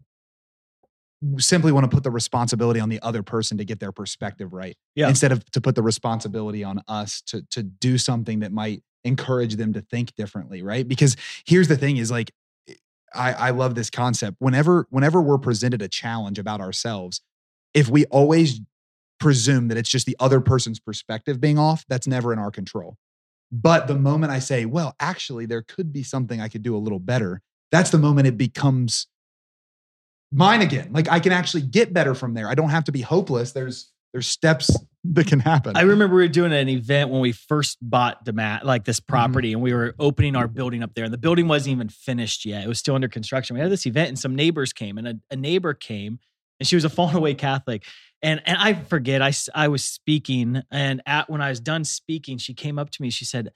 simply 1.36 1.70
want 1.70 1.84
to 1.84 1.94
put 1.94 2.02
the 2.02 2.10
responsibility 2.10 2.80
on 2.80 2.88
the 2.88 3.00
other 3.02 3.22
person 3.22 3.58
to 3.58 3.66
get 3.66 3.78
their 3.78 3.92
perspective 3.92 4.54
right. 4.54 4.74
Yeah. 4.94 5.10
Instead 5.10 5.32
of 5.32 5.44
to 5.50 5.60
put 5.60 5.74
the 5.74 5.82
responsibility 5.82 6.64
on 6.64 6.80
us 6.88 7.20
to 7.26 7.42
to 7.50 7.62
do 7.62 7.98
something 7.98 8.40
that 8.40 8.52
might 8.52 8.82
encourage 9.04 9.56
them 9.56 9.74
to 9.74 9.82
think 9.82 10.14
differently, 10.14 10.62
right? 10.62 10.88
Because 10.88 11.16
here's 11.44 11.68
the 11.68 11.76
thing 11.76 11.98
is 11.98 12.10
like 12.10 12.30
I, 13.14 13.32
I 13.32 13.50
love 13.50 13.74
this 13.74 13.90
concept. 13.90 14.36
Whenever 14.40 14.86
whenever 14.90 15.20
we're 15.20 15.38
presented 15.38 15.82
a 15.82 15.88
challenge 15.88 16.38
about 16.38 16.60
ourselves, 16.60 17.20
if 17.74 17.88
we 17.88 18.04
always 18.06 18.60
presume 19.20 19.68
that 19.68 19.78
it's 19.78 19.88
just 19.88 20.06
the 20.06 20.16
other 20.18 20.40
person's 20.40 20.80
perspective 20.80 21.40
being 21.40 21.58
off, 21.58 21.84
that's 21.88 22.06
never 22.06 22.32
in 22.32 22.38
our 22.38 22.50
control. 22.50 22.96
But 23.50 23.86
the 23.86 23.94
moment 23.94 24.32
I 24.32 24.38
say, 24.38 24.64
well, 24.64 24.94
actually, 24.98 25.46
there 25.46 25.62
could 25.62 25.92
be 25.92 26.02
something 26.02 26.40
I 26.40 26.48
could 26.48 26.62
do 26.62 26.74
a 26.74 26.78
little 26.78 26.98
better, 26.98 27.42
that's 27.70 27.90
the 27.90 27.98
moment 27.98 28.26
it 28.26 28.36
becomes 28.36 29.06
mine 30.32 30.62
again. 30.62 30.90
Like 30.92 31.08
I 31.10 31.20
can 31.20 31.32
actually 31.32 31.62
get 31.62 31.92
better 31.92 32.14
from 32.14 32.34
there. 32.34 32.48
I 32.48 32.54
don't 32.54 32.70
have 32.70 32.84
to 32.84 32.92
be 32.92 33.02
hopeless. 33.02 33.52
There's 33.52 33.92
there's 34.12 34.26
steps 34.26 34.76
that 35.04 35.26
can 35.26 35.40
happen. 35.40 35.76
I 35.76 35.82
remember 35.82 36.16
we 36.16 36.22
were 36.22 36.28
doing 36.28 36.52
an 36.52 36.68
event 36.68 37.10
when 37.10 37.20
we 37.20 37.32
first 37.32 37.78
bought 37.80 38.24
Demat, 38.24 38.64
like 38.64 38.84
this 38.84 39.00
mm-hmm. 39.00 39.12
property, 39.12 39.48
mm-hmm. 39.48 39.56
and 39.56 39.62
we 39.62 39.74
were 39.74 39.94
opening 39.98 40.36
our 40.36 40.48
building 40.48 40.82
up 40.82 40.94
there, 40.94 41.04
and 41.04 41.12
the 41.12 41.18
building 41.18 41.48
wasn't 41.48 41.72
even 41.72 41.88
finished 41.88 42.44
yet. 42.44 42.64
It 42.64 42.68
was 42.68 42.78
still 42.78 42.94
under 42.94 43.08
construction. 43.08 43.54
We 43.54 43.60
had 43.60 43.70
this 43.70 43.86
event, 43.86 44.08
and 44.08 44.18
some 44.18 44.34
neighbors 44.36 44.72
came, 44.72 44.98
and 44.98 45.08
a, 45.08 45.14
a 45.30 45.36
neighbor 45.36 45.74
came, 45.74 46.20
and 46.60 46.66
she 46.66 46.76
was 46.76 46.84
a 46.84 46.90
fallen 46.90 47.16
away 47.16 47.34
Catholic. 47.34 47.84
And 48.22 48.40
and 48.46 48.56
I 48.58 48.74
forget, 48.74 49.20
I, 49.20 49.32
I 49.54 49.68
was 49.68 49.82
speaking, 49.82 50.62
and 50.70 51.02
at 51.06 51.28
when 51.28 51.40
I 51.40 51.48
was 51.48 51.58
done 51.58 51.84
speaking, 51.84 52.38
she 52.38 52.54
came 52.54 52.78
up 52.78 52.90
to 52.90 53.02
me. 53.02 53.10
She 53.10 53.24
said, 53.24 53.50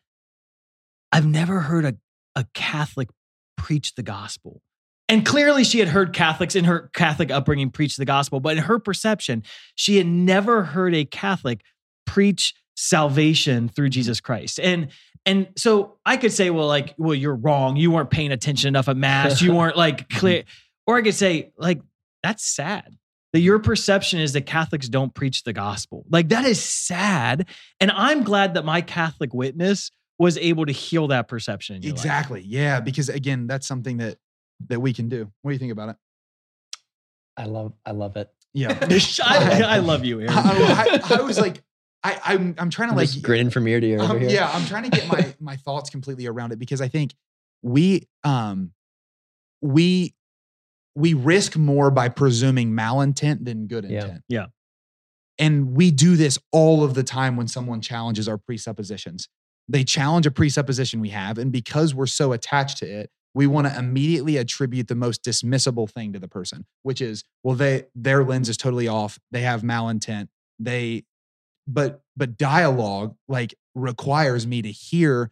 I've 1.13 1.27
never 1.27 1.61
heard 1.61 1.85
a, 1.85 1.95
a 2.35 2.47
Catholic 2.53 3.09
preach 3.57 3.95
the 3.95 4.03
gospel. 4.03 4.63
And 5.09 5.25
clearly, 5.25 5.62
she 5.62 5.79
had 5.79 5.88
heard 5.88 6.12
Catholics 6.12 6.57
in 6.57 6.64
her 6.64 6.90
Catholic 6.92 7.31
upbringing 7.31 7.71
preach 7.71 7.97
the 7.97 8.05
gospel, 8.05 8.40
but 8.40 8.57
in 8.57 8.64
her 8.64 8.79
perception, 8.79 9.45
she 9.77 9.99
had 9.99 10.07
never 10.07 10.64
heard 10.64 10.95
a 10.95 11.05
Catholic 11.05 11.62
preach 12.07 12.55
salvation 12.77 13.69
through 13.69 13.87
mm-hmm. 13.87 13.92
Jesus 13.92 14.21
Christ. 14.21 14.59
And 14.61 14.88
and 15.25 15.49
so 15.57 15.97
I 16.07 16.16
could 16.16 16.33
say, 16.33 16.51
well, 16.51 16.69
like, 16.69 16.95
well, 16.99 17.14
you're 17.14 17.35
wrong. 17.35 17.77
You 17.77 17.90
weren't 17.90 18.11
paying 18.11 18.31
attention 18.31 18.69
enough 18.69 18.88
at 18.88 18.97
mass. 18.97 19.42
You 19.42 19.55
weren't 19.57 19.77
like 19.77 20.09
mm-hmm. 20.09 20.19
clear. 20.19 20.45
Or 20.87 20.97
I 20.97 21.03
could 21.03 21.14
say, 21.14 21.53
like, 21.57 21.81
that's 22.23 22.45
sad 22.45 22.97
that 23.33 23.40
your 23.40 23.59
perception 23.59 24.21
is 24.21 24.33
that 24.33 24.47
Catholics 24.47 24.88
don't 24.88 25.12
preach 25.12 25.42
the 25.42 25.53
gospel. 25.53 26.07
Like, 26.09 26.29
that 26.29 26.45
is 26.45 26.62
sad. 26.62 27.49
And 27.81 27.90
I'm 27.90 28.23
glad 28.23 28.55
that 28.55 28.64
my 28.64 28.81
Catholic 28.81 29.35
witness 29.35 29.90
was 30.19 30.38
able 30.38 30.64
to 30.64 30.73
heal 30.73 31.09
that 31.09 31.29
perception. 31.29 31.85
exactly. 31.85 32.40
Life. 32.40 32.49
Yeah. 32.49 32.81
Because 32.81 33.09
again, 33.09 33.47
that's 33.47 33.66
something 33.66 33.99
that 33.99 34.16
that 34.69 34.81
we 34.81 34.92
can 34.92 35.09
do. 35.09 35.31
What 35.42 35.51
do 35.51 35.53
you 35.55 35.59
think 35.59 35.73
about 35.73 35.90
it? 35.90 35.97
I 37.37 37.45
love 37.45 37.75
I 37.85 37.92
love 37.92 38.16
it. 38.16 38.31
Yeah, 38.55 38.79
I, 39.23 39.62
I, 39.66 39.79
love 39.79 40.05
you, 40.05 40.21
Aaron. 40.21 40.33
I, 40.33 41.01
I, 41.11 41.16
I 41.19 41.21
was 41.21 41.38
like, 41.38 41.62
I, 42.03 42.19
I'm 42.25 42.55
I'm 42.59 42.71
trying 42.71 42.88
to 42.88 42.92
I'm 42.92 42.97
like 42.97 43.23
grinning 43.23 43.51
from 43.51 43.69
ear 43.69 43.81
to 43.81 43.87
ear. 43.87 44.01
Um, 44.01 44.19
here. 44.19 44.31
Yeah, 44.31 44.51
I'm 44.51 44.66
trying 44.66 44.85
to 44.85 44.90
get 44.90 45.07
my 45.09 45.35
my 45.38 45.57
thoughts 45.57 45.90
completely 45.90 46.27
around 46.27 46.53
it 46.53 46.59
because 46.59 46.81
I 46.81 46.88
think 46.88 47.14
we 47.62 48.09
um 48.25 48.73
we 49.61 50.14
we 50.95 51.12
risk 51.12 51.57
more 51.57 51.90
by 51.90 52.09
presuming 52.09 52.71
malintent 52.71 53.45
than 53.45 53.66
good 53.66 53.85
intent. 53.85 54.23
Yeah. 54.29 54.40
yeah. 54.40 54.47
And 55.38 55.77
we 55.77 55.90
do 55.90 56.16
this 56.16 56.38
all 56.51 56.83
of 56.83 56.95
the 56.95 57.03
time 57.03 57.37
when 57.37 57.47
someone 57.47 57.83
challenges 57.83 58.27
our 58.27 58.38
presuppositions. 58.38 59.29
They 59.69 59.85
challenge 59.85 60.25
a 60.25 60.31
presupposition 60.31 61.01
we 61.01 61.11
have, 61.11 61.37
and 61.37 61.53
because 61.53 61.95
we're 61.95 62.07
so 62.07 62.33
attached 62.33 62.79
to 62.79 62.87
it, 62.87 63.11
we 63.37 63.46
want 63.46 63.66
to 63.66 63.79
immediately 63.79 64.38
attribute 64.38 64.88
the 64.88 64.94
most 64.94 65.22
dismissible 65.22 65.90
thing 65.90 66.14
to 66.14 66.18
the 66.18 66.27
person, 66.27 66.64
which 66.85 67.03
is, 67.03 67.22
well, 67.44 67.55
they 67.55 67.85
their 67.94 68.25
lens 68.25 68.49
is 68.49 68.57
totally 68.57 68.88
off. 68.88 69.18
They 69.31 69.42
have 69.42 69.61
malintent. 69.61 70.29
They, 70.59 71.05
but 71.68 72.01
but 72.16 72.38
dialogue 72.38 73.14
like 73.29 73.55
requires 73.75 74.46
me 74.46 74.62
to 74.62 74.70
hear 74.70 75.31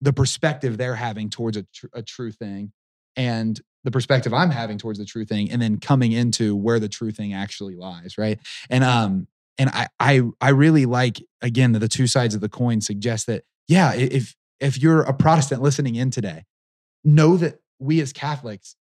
the 0.00 0.12
perspective 0.12 0.76
they're 0.76 0.96
having 0.96 1.30
towards 1.30 1.56
a, 1.56 1.62
tr- 1.72 1.86
a 1.94 2.02
true 2.02 2.32
thing, 2.32 2.72
and 3.14 3.60
the 3.84 3.92
perspective 3.92 4.34
I'm 4.34 4.50
having 4.50 4.76
towards 4.76 4.98
the 4.98 5.04
true 5.04 5.24
thing, 5.24 5.48
and 5.52 5.62
then 5.62 5.78
coming 5.78 6.10
into 6.10 6.56
where 6.56 6.80
the 6.80 6.88
true 6.88 7.12
thing 7.12 7.32
actually 7.32 7.76
lies, 7.76 8.18
right? 8.18 8.40
And 8.68 8.82
um, 8.82 9.28
and 9.56 9.70
I 9.70 9.86
I 10.00 10.22
I 10.40 10.48
really 10.48 10.84
like 10.84 11.22
again 11.42 11.70
that 11.72 11.78
the 11.78 11.86
two 11.86 12.08
sides 12.08 12.34
of 12.34 12.40
the 12.40 12.48
coin 12.48 12.80
suggest 12.80 13.28
that 13.28 13.44
yeah, 13.68 13.94
if 13.94 14.34
if 14.58 14.82
you're 14.82 15.02
a 15.02 15.14
Protestant 15.14 15.62
listening 15.62 15.94
in 15.94 16.10
today, 16.10 16.42
know 17.06 17.36
that 17.36 17.60
we 17.78 18.00
as 18.00 18.12
Catholics 18.12 18.76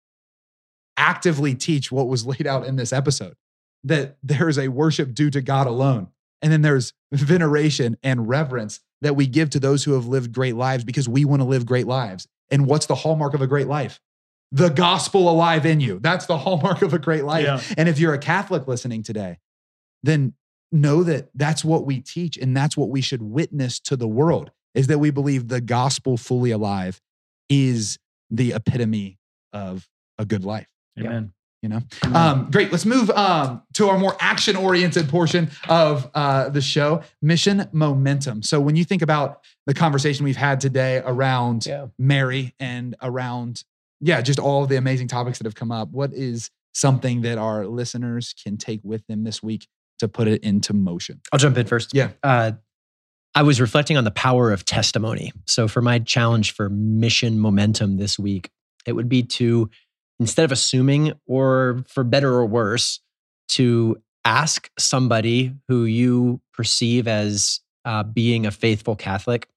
actively 0.98 1.56
teach 1.56 1.92
what 1.92 2.08
was 2.08 2.26
laid 2.28 2.48
out 2.48 2.66
in 2.66 2.76
this 2.76 2.92
episode 2.92 3.36
that 3.84 4.18
there 4.24 4.50
is 4.50 4.58
a 4.58 4.68
worship 4.68 5.14
due 5.14 5.30
to 5.30 5.42
God 5.42 5.68
alone. 5.68 6.08
And 6.42 6.52
then 6.52 6.64
there's 6.64 6.94
veneration 7.12 7.98
and 8.04 8.28
reverence 8.28 8.82
that 9.02 9.16
we 9.16 9.28
give 9.28 9.52
to 9.52 9.60
those 9.60 9.84
who 9.84 9.94
have 9.94 10.08
lived 10.08 10.34
great 10.34 10.56
lives 10.56 10.84
because 10.84 11.08
we 11.08 11.24
want 11.24 11.42
to 11.42 11.48
live 11.48 11.66
great 11.66 11.86
lives. 11.86 12.28
And 12.50 12.66
what's 12.66 12.88
the 12.88 12.96
hallmark 12.96 13.36
of 13.36 13.42
a 13.42 13.48
great 13.48 13.68
life? 13.68 14.02
The 14.52 14.70
gospel 14.70 15.30
alive 15.30 15.66
in 15.66 15.80
you. 15.80 16.00
That's 16.00 16.26
the 16.26 16.38
hallmark 16.40 16.82
of 16.82 16.94
a 16.94 17.00
great 17.00 17.26
life. 17.26 17.46
Yeah. 17.46 17.62
And 17.78 17.88
if 17.88 18.00
you're 18.00 18.14
a 18.14 18.20
Catholic 18.20 18.68
listening 18.68 19.04
today, 19.04 19.38
then 20.02 20.34
know 20.72 21.04
that 21.04 21.30
that's 21.36 21.64
what 21.64 21.86
we 21.86 22.00
teach 22.00 22.38
and 22.38 22.58
that's 22.58 22.76
what 22.76 22.90
we 22.90 23.02
should 23.02 23.22
witness 23.22 23.80
to 23.80 23.96
the 23.96 24.08
world 24.08 24.52
is 24.74 24.88
that 24.88 25.00
we 25.00 25.10
believe 25.10 25.48
the 25.48 25.62
gospel 25.62 26.18
fully 26.18 26.52
alive 26.52 27.00
is 27.50 27.98
the 28.30 28.54
epitome 28.54 29.18
of 29.54 29.88
a 30.18 30.26
good 30.26 30.44
life 30.44 30.68
Amen. 31.00 31.34
you 31.62 31.70
know 31.70 31.82
um, 32.14 32.50
great 32.52 32.72
let's 32.72 32.86
move 32.86 33.10
um, 33.12 33.62
to 33.74 33.88
our 33.90 33.98
more 33.98 34.16
action 34.20 34.56
oriented 34.56 35.10
portion 35.10 35.50
of 35.70 36.10
uh, 36.14 36.50
the 36.50 36.62
show 36.62 37.02
mission 37.22 37.68
momentum 37.72 38.42
so 38.42 38.60
when 38.60 38.76
you 38.76 38.84
think 38.86 39.02
about 39.02 39.42
the 39.66 39.74
conversation 39.74 40.24
we've 40.24 40.36
had 40.38 40.60
today 40.60 41.02
around 41.06 41.66
Yeah. 41.66 41.88
mary 42.00 42.54
and 42.60 42.96
around 43.02 43.64
yeah 44.02 44.22
just 44.22 44.40
all 44.40 44.64
of 44.64 44.70
the 44.70 44.76
amazing 44.78 45.08
topics 45.08 45.38
that 45.40 45.46
have 45.46 45.56
come 45.56 45.72
up 45.72 45.90
what 45.90 46.14
is 46.14 46.50
something 46.74 47.22
that 47.22 47.38
our 47.38 47.66
listeners 47.66 48.34
can 48.44 48.58
take 48.58 48.82
with 48.84 49.06
them 49.08 49.24
this 49.24 49.42
week 49.42 49.68
to 50.00 50.08
put 50.10 50.28
it 50.28 50.44
into 50.44 50.74
motion 50.74 51.22
I'll 51.32 51.40
jump 51.40 51.58
in 51.58 51.66
first. 51.68 51.94
Yeah. 51.94 52.10
Uh, 52.22 52.52
I 53.36 53.44
was 53.44 53.60
reflecting 53.60 53.98
on 53.98 54.06
the 54.06 54.12
power 54.12 54.52
of 54.52 54.64
testimony. 54.64 55.34
So, 55.46 55.68
for 55.68 55.82
my 55.82 56.00
challenge 56.00 56.54
for 56.54 56.70
mission 56.70 57.38
momentum 57.38 57.98
this 57.98 58.18
week, 58.18 58.50
it 58.86 58.94
would 58.94 59.10
be 59.10 59.24
to, 59.24 59.70
instead 60.20 60.46
of 60.46 60.54
assuming, 60.54 61.12
or 61.28 61.84
for 61.88 62.06
better 62.06 62.34
or 62.34 62.46
worse, 62.46 63.02
to 63.50 64.02
ask 64.24 64.72
somebody 64.80 65.54
who 65.68 65.84
you 65.84 66.40
perceive 66.54 67.08
as 67.08 67.60
uh, 67.84 68.04
being 68.04 68.46
a 68.46 68.52
faithful 68.52 68.96
Catholic 68.96 69.48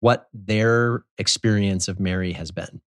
what 0.00 0.28
their 0.34 1.04
experience 1.16 1.88
of 1.88 1.98
Mary 1.98 2.32
has 2.32 2.50
been. 2.50 2.80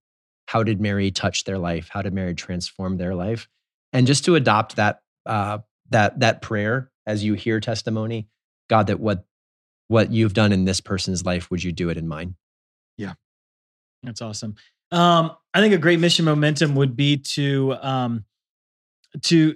How 0.48 0.64
did 0.64 0.80
Mary 0.80 1.12
touch 1.12 1.46
their 1.46 1.58
life? 1.58 1.90
How 1.90 2.02
did 2.02 2.14
Mary 2.14 2.36
transform 2.36 2.98
their 2.98 3.16
life? 3.16 3.48
And 3.94 4.06
just 4.06 4.26
to 4.26 4.36
adopt 4.36 4.76
that 4.76 5.02
uh, 5.26 5.60
that 5.90 6.20
that 6.20 6.42
prayer 6.44 6.92
as 7.08 7.24
you 7.24 7.34
hear 7.34 7.60
testimony, 7.60 8.28
God, 8.70 8.88
that 8.88 9.00
what 9.00 9.26
what 9.88 10.12
you've 10.12 10.34
done 10.34 10.52
in 10.52 10.66
this 10.66 10.82
person's 10.82 11.26
life, 11.26 11.52
would 11.52 11.64
you 11.64 11.72
do 11.72 11.90
it 11.90 11.98
in 11.98 12.08
mine? 12.08 12.36
Yeah. 12.98 13.14
That's 14.04 14.22
awesome. 14.22 14.56
Um, 14.92 15.32
I 15.54 15.62
think 15.62 15.74
a 15.74 15.78
great 15.78 16.00
mission 16.00 16.26
momentum 16.26 16.76
would 16.76 16.96
be 16.96 17.18
to 17.18 17.76
um, 17.82 18.26
to 19.24 19.56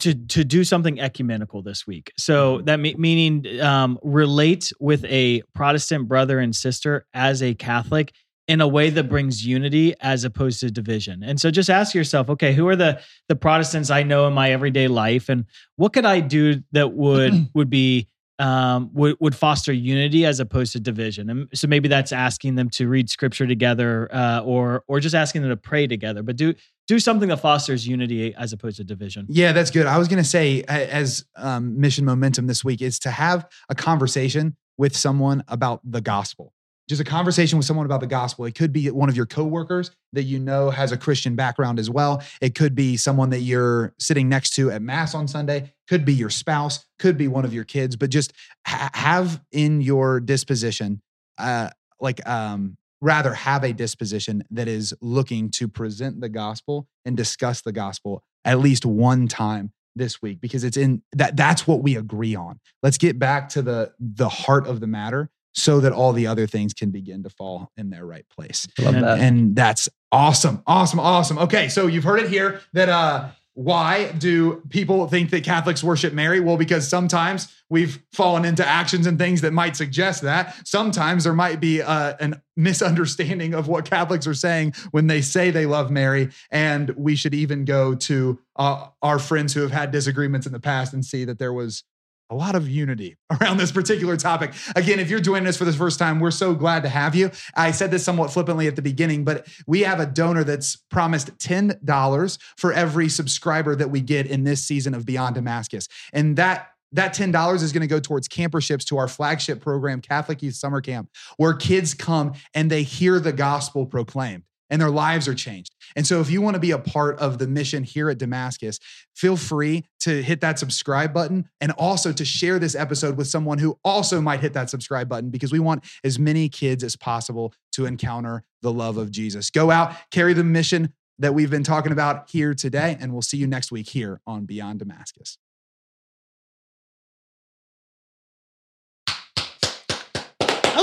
to 0.00 0.14
to 0.14 0.44
do 0.44 0.64
something 0.64 1.00
ecumenical 1.00 1.62
this 1.62 1.86
week. 1.86 2.12
So 2.18 2.62
that 2.62 2.80
me- 2.80 2.96
meaning 2.98 3.60
um, 3.60 3.98
relate 4.02 4.72
with 4.80 5.04
a 5.04 5.42
Protestant 5.54 6.08
brother 6.08 6.38
and 6.38 6.54
sister 6.54 7.06
as 7.14 7.42
a 7.42 7.54
Catholic 7.54 8.12
in 8.48 8.60
a 8.60 8.66
way 8.66 8.90
that 8.90 9.08
brings 9.08 9.46
unity 9.46 9.94
as 10.00 10.24
opposed 10.24 10.58
to 10.60 10.70
division. 10.72 11.22
And 11.22 11.40
so 11.40 11.52
just 11.52 11.70
ask 11.70 11.94
yourself, 11.94 12.28
okay, 12.30 12.52
who 12.52 12.66
are 12.66 12.76
the 12.76 13.00
the 13.28 13.36
Protestants 13.36 13.90
I 13.90 14.02
know 14.02 14.26
in 14.26 14.32
my 14.32 14.50
everyday 14.50 14.88
life, 14.88 15.28
and 15.28 15.44
what 15.76 15.92
could 15.92 16.06
I 16.06 16.20
do 16.20 16.62
that 16.72 16.92
would 16.92 17.48
would 17.54 17.70
be 17.70 18.08
um, 18.40 18.90
would 18.94 19.16
would 19.20 19.34
foster 19.34 19.72
unity 19.72 20.24
as 20.24 20.40
opposed 20.40 20.72
to 20.72 20.80
division. 20.80 21.28
And 21.30 21.48
so 21.52 21.68
maybe 21.68 21.88
that's 21.88 22.10
asking 22.10 22.54
them 22.54 22.70
to 22.70 22.88
read 22.88 23.10
scripture 23.10 23.46
together, 23.46 24.08
uh, 24.12 24.40
or 24.44 24.82
or 24.88 24.98
just 24.98 25.14
asking 25.14 25.42
them 25.42 25.50
to 25.50 25.56
pray 25.56 25.86
together. 25.86 26.22
But 26.22 26.36
do 26.36 26.54
do 26.88 26.98
something 26.98 27.28
that 27.28 27.40
fosters 27.40 27.86
unity 27.86 28.34
as 28.34 28.52
opposed 28.52 28.78
to 28.78 28.84
division. 28.84 29.26
Yeah, 29.28 29.52
that's 29.52 29.70
good. 29.70 29.86
I 29.86 29.98
was 29.98 30.08
going 30.08 30.22
to 30.22 30.28
say, 30.28 30.64
as 30.66 31.24
um, 31.36 31.78
mission 31.78 32.04
momentum 32.04 32.46
this 32.46 32.64
week, 32.64 32.82
is 32.82 32.98
to 33.00 33.10
have 33.10 33.46
a 33.68 33.74
conversation 33.74 34.56
with 34.76 34.96
someone 34.96 35.44
about 35.46 35.80
the 35.84 36.00
gospel. 36.00 36.54
Just 36.90 37.00
a 37.00 37.04
conversation 37.04 37.56
with 37.56 37.64
someone 37.66 37.86
about 37.86 38.00
the 38.00 38.08
gospel. 38.08 38.46
It 38.46 38.56
could 38.56 38.72
be 38.72 38.90
one 38.90 39.08
of 39.08 39.16
your 39.16 39.24
coworkers 39.24 39.92
that 40.12 40.24
you 40.24 40.40
know 40.40 40.70
has 40.70 40.90
a 40.90 40.96
Christian 40.96 41.36
background 41.36 41.78
as 41.78 41.88
well. 41.88 42.20
It 42.40 42.56
could 42.56 42.74
be 42.74 42.96
someone 42.96 43.30
that 43.30 43.42
you're 43.42 43.94
sitting 44.00 44.28
next 44.28 44.56
to 44.56 44.72
at 44.72 44.82
mass 44.82 45.14
on 45.14 45.28
Sunday. 45.28 45.72
Could 45.88 46.04
be 46.04 46.12
your 46.12 46.30
spouse. 46.30 46.84
Could 46.98 47.16
be 47.16 47.28
one 47.28 47.44
of 47.44 47.54
your 47.54 47.62
kids. 47.62 47.94
But 47.94 48.10
just 48.10 48.32
ha- 48.66 48.90
have 48.92 49.40
in 49.52 49.80
your 49.80 50.18
disposition, 50.18 51.00
uh, 51.38 51.70
like 52.00 52.28
um, 52.28 52.76
rather 53.00 53.34
have 53.34 53.62
a 53.62 53.72
disposition 53.72 54.42
that 54.50 54.66
is 54.66 54.92
looking 55.00 55.48
to 55.50 55.68
present 55.68 56.20
the 56.20 56.28
gospel 56.28 56.88
and 57.04 57.16
discuss 57.16 57.62
the 57.62 57.70
gospel 57.70 58.24
at 58.44 58.58
least 58.58 58.84
one 58.84 59.28
time 59.28 59.70
this 59.94 60.20
week 60.20 60.40
because 60.40 60.64
it's 60.64 60.76
in 60.76 61.02
that 61.12 61.36
that's 61.36 61.68
what 61.68 61.82
we 61.82 61.96
agree 61.96 62.34
on 62.34 62.58
let's 62.82 62.96
get 62.98 63.18
back 63.18 63.48
to 63.48 63.60
the 63.60 63.92
the 63.98 64.28
heart 64.28 64.66
of 64.66 64.80
the 64.80 64.86
matter 64.86 65.30
so 65.52 65.80
that 65.80 65.92
all 65.92 66.12
the 66.12 66.26
other 66.26 66.46
things 66.46 66.72
can 66.72 66.90
begin 66.90 67.22
to 67.22 67.30
fall 67.30 67.70
in 67.76 67.90
their 67.90 68.06
right 68.06 68.26
place 68.28 68.66
And- 68.78 69.02
that. 69.02 69.18
and 69.18 69.56
that's 69.56 69.88
awesome 70.12 70.62
awesome 70.66 71.00
awesome 71.00 71.38
okay 71.38 71.68
so 71.68 71.86
you've 71.86 72.04
heard 72.04 72.20
it 72.20 72.28
here 72.28 72.60
that 72.72 72.88
uh 72.88 73.28
why 73.54 74.12
do 74.12 74.62
people 74.70 75.06
think 75.08 75.30
that 75.30 75.42
Catholics 75.44 75.82
worship 75.82 76.14
Mary? 76.14 76.38
Well, 76.40 76.56
because 76.56 76.88
sometimes 76.88 77.52
we've 77.68 78.00
fallen 78.12 78.44
into 78.44 78.66
actions 78.66 79.06
and 79.06 79.18
things 79.18 79.40
that 79.40 79.52
might 79.52 79.76
suggest 79.76 80.22
that. 80.22 80.56
Sometimes 80.66 81.24
there 81.24 81.34
might 81.34 81.60
be 81.60 81.82
uh, 81.82 82.14
an 82.20 82.40
misunderstanding 82.56 83.52
of 83.52 83.68
what 83.68 83.84
Catholics 83.90 84.26
are 84.26 84.34
saying 84.34 84.72
when 84.92 85.08
they 85.08 85.20
say 85.20 85.50
they 85.50 85.66
love 85.66 85.90
Mary. 85.90 86.30
And 86.50 86.90
we 86.90 87.16
should 87.16 87.34
even 87.34 87.64
go 87.64 87.94
to 87.96 88.38
uh, 88.56 88.86
our 89.02 89.18
friends 89.18 89.52
who 89.52 89.60
have 89.62 89.72
had 89.72 89.90
disagreements 89.90 90.46
in 90.46 90.52
the 90.52 90.60
past 90.60 90.92
and 90.94 91.04
see 91.04 91.24
that 91.24 91.38
there 91.38 91.52
was 91.52 91.82
a 92.30 92.34
lot 92.34 92.54
of 92.54 92.68
unity 92.68 93.16
around 93.40 93.58
this 93.58 93.72
particular 93.72 94.16
topic. 94.16 94.52
Again, 94.76 94.98
if 94.98 95.10
you're 95.10 95.20
joining 95.20 95.48
us 95.48 95.56
for 95.56 95.64
the 95.64 95.72
first 95.72 95.98
time, 95.98 96.20
we're 96.20 96.30
so 96.30 96.54
glad 96.54 96.82
to 96.84 96.88
have 96.88 97.14
you. 97.14 97.30
I 97.54 97.72
said 97.72 97.90
this 97.90 98.04
somewhat 98.04 98.32
flippantly 98.32 98.66
at 98.66 98.76
the 98.76 98.82
beginning, 98.82 99.24
but 99.24 99.46
we 99.66 99.80
have 99.80 100.00
a 100.00 100.06
donor 100.06 100.44
that's 100.44 100.76
promised 100.76 101.36
$10 101.38 102.38
for 102.56 102.72
every 102.72 103.08
subscriber 103.08 103.74
that 103.76 103.90
we 103.90 104.00
get 104.00 104.26
in 104.26 104.44
this 104.44 104.64
season 104.64 104.94
of 104.94 105.04
Beyond 105.04 105.34
Damascus. 105.34 105.88
And 106.12 106.36
that 106.36 106.68
that 106.92 107.14
$10 107.14 107.62
is 107.62 107.72
going 107.72 107.82
to 107.82 107.86
go 107.86 108.00
towards 108.00 108.26
camperships 108.26 108.84
to 108.86 108.96
our 108.98 109.06
flagship 109.06 109.60
program, 109.60 110.00
Catholic 110.00 110.42
Youth 110.42 110.56
Summer 110.56 110.80
Camp, 110.80 111.08
where 111.36 111.54
kids 111.54 111.94
come 111.94 112.32
and 112.52 112.68
they 112.68 112.82
hear 112.82 113.20
the 113.20 113.32
gospel 113.32 113.86
proclaimed 113.86 114.42
and 114.70 114.80
their 114.80 114.90
lives 114.90 115.28
are 115.28 115.34
changed. 115.34 115.74
And 115.96 116.06
so, 116.06 116.20
if 116.20 116.30
you 116.30 116.40
want 116.40 116.54
to 116.54 116.60
be 116.60 116.70
a 116.70 116.78
part 116.78 117.18
of 117.18 117.38
the 117.38 117.46
mission 117.46 117.82
here 117.82 118.08
at 118.08 118.18
Damascus, 118.18 118.78
feel 119.14 119.36
free 119.36 119.84
to 120.00 120.22
hit 120.22 120.40
that 120.40 120.58
subscribe 120.58 121.12
button 121.12 121.48
and 121.60 121.72
also 121.72 122.12
to 122.12 122.24
share 122.24 122.58
this 122.58 122.74
episode 122.74 123.16
with 123.16 123.26
someone 123.26 123.58
who 123.58 123.78
also 123.84 124.20
might 124.20 124.40
hit 124.40 124.52
that 124.54 124.70
subscribe 124.70 125.08
button 125.08 125.30
because 125.30 125.52
we 125.52 125.58
want 125.58 125.84
as 126.04 126.18
many 126.18 126.48
kids 126.48 126.84
as 126.84 126.96
possible 126.96 127.52
to 127.72 127.86
encounter 127.86 128.44
the 128.62 128.72
love 128.72 128.96
of 128.96 129.10
Jesus. 129.10 129.50
Go 129.50 129.70
out, 129.70 129.94
carry 130.10 130.32
the 130.32 130.44
mission 130.44 130.92
that 131.18 131.34
we've 131.34 131.50
been 131.50 131.64
talking 131.64 131.92
about 131.92 132.30
here 132.30 132.54
today, 132.54 132.96
and 132.98 133.12
we'll 133.12 133.22
see 133.22 133.36
you 133.36 133.46
next 133.46 133.70
week 133.70 133.88
here 133.90 134.20
on 134.26 134.46
Beyond 134.46 134.78
Damascus. 134.78 135.38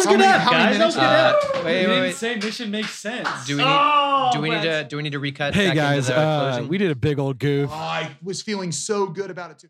Good 0.09 0.19
many- 0.19 0.23
app, 0.31 0.41
how 0.41 0.51
many 0.51 0.63
guys. 0.63 0.77
That 0.77 0.85
was 0.85 0.95
good 0.95 1.01
minutes? 1.01 1.45
app. 1.45 1.55
Uh, 1.55 1.61
wait, 1.65 1.81
You 1.81 1.87
wait, 1.87 1.93
didn't 1.93 2.01
wait. 2.03 2.15
say 2.15 2.35
mission 2.35 2.71
makes 2.71 2.91
sense. 2.91 3.45
Do 3.45 3.57
we 3.57 3.63
need? 3.63 3.69
Oh, 3.69 4.29
do 4.33 4.41
we 4.41 4.49
need 4.49 4.61
to? 4.63 4.83
Do 4.85 4.97
we 4.97 5.03
need 5.03 5.11
to 5.11 5.19
recut? 5.19 5.53
Hey 5.55 5.67
back 5.67 5.71
into 5.71 5.81
guys, 5.81 6.07
the 6.07 6.17
uh, 6.19 6.65
we 6.67 6.77
did 6.77 6.91
a 6.91 6.95
big 6.95 7.19
old 7.19 7.39
goof. 7.39 7.69
Oh, 7.71 7.75
I 7.75 8.11
was 8.23 8.41
feeling 8.41 8.71
so 8.71 9.07
good 9.07 9.29
about 9.31 9.51
it 9.51 9.59
too. 9.59 9.67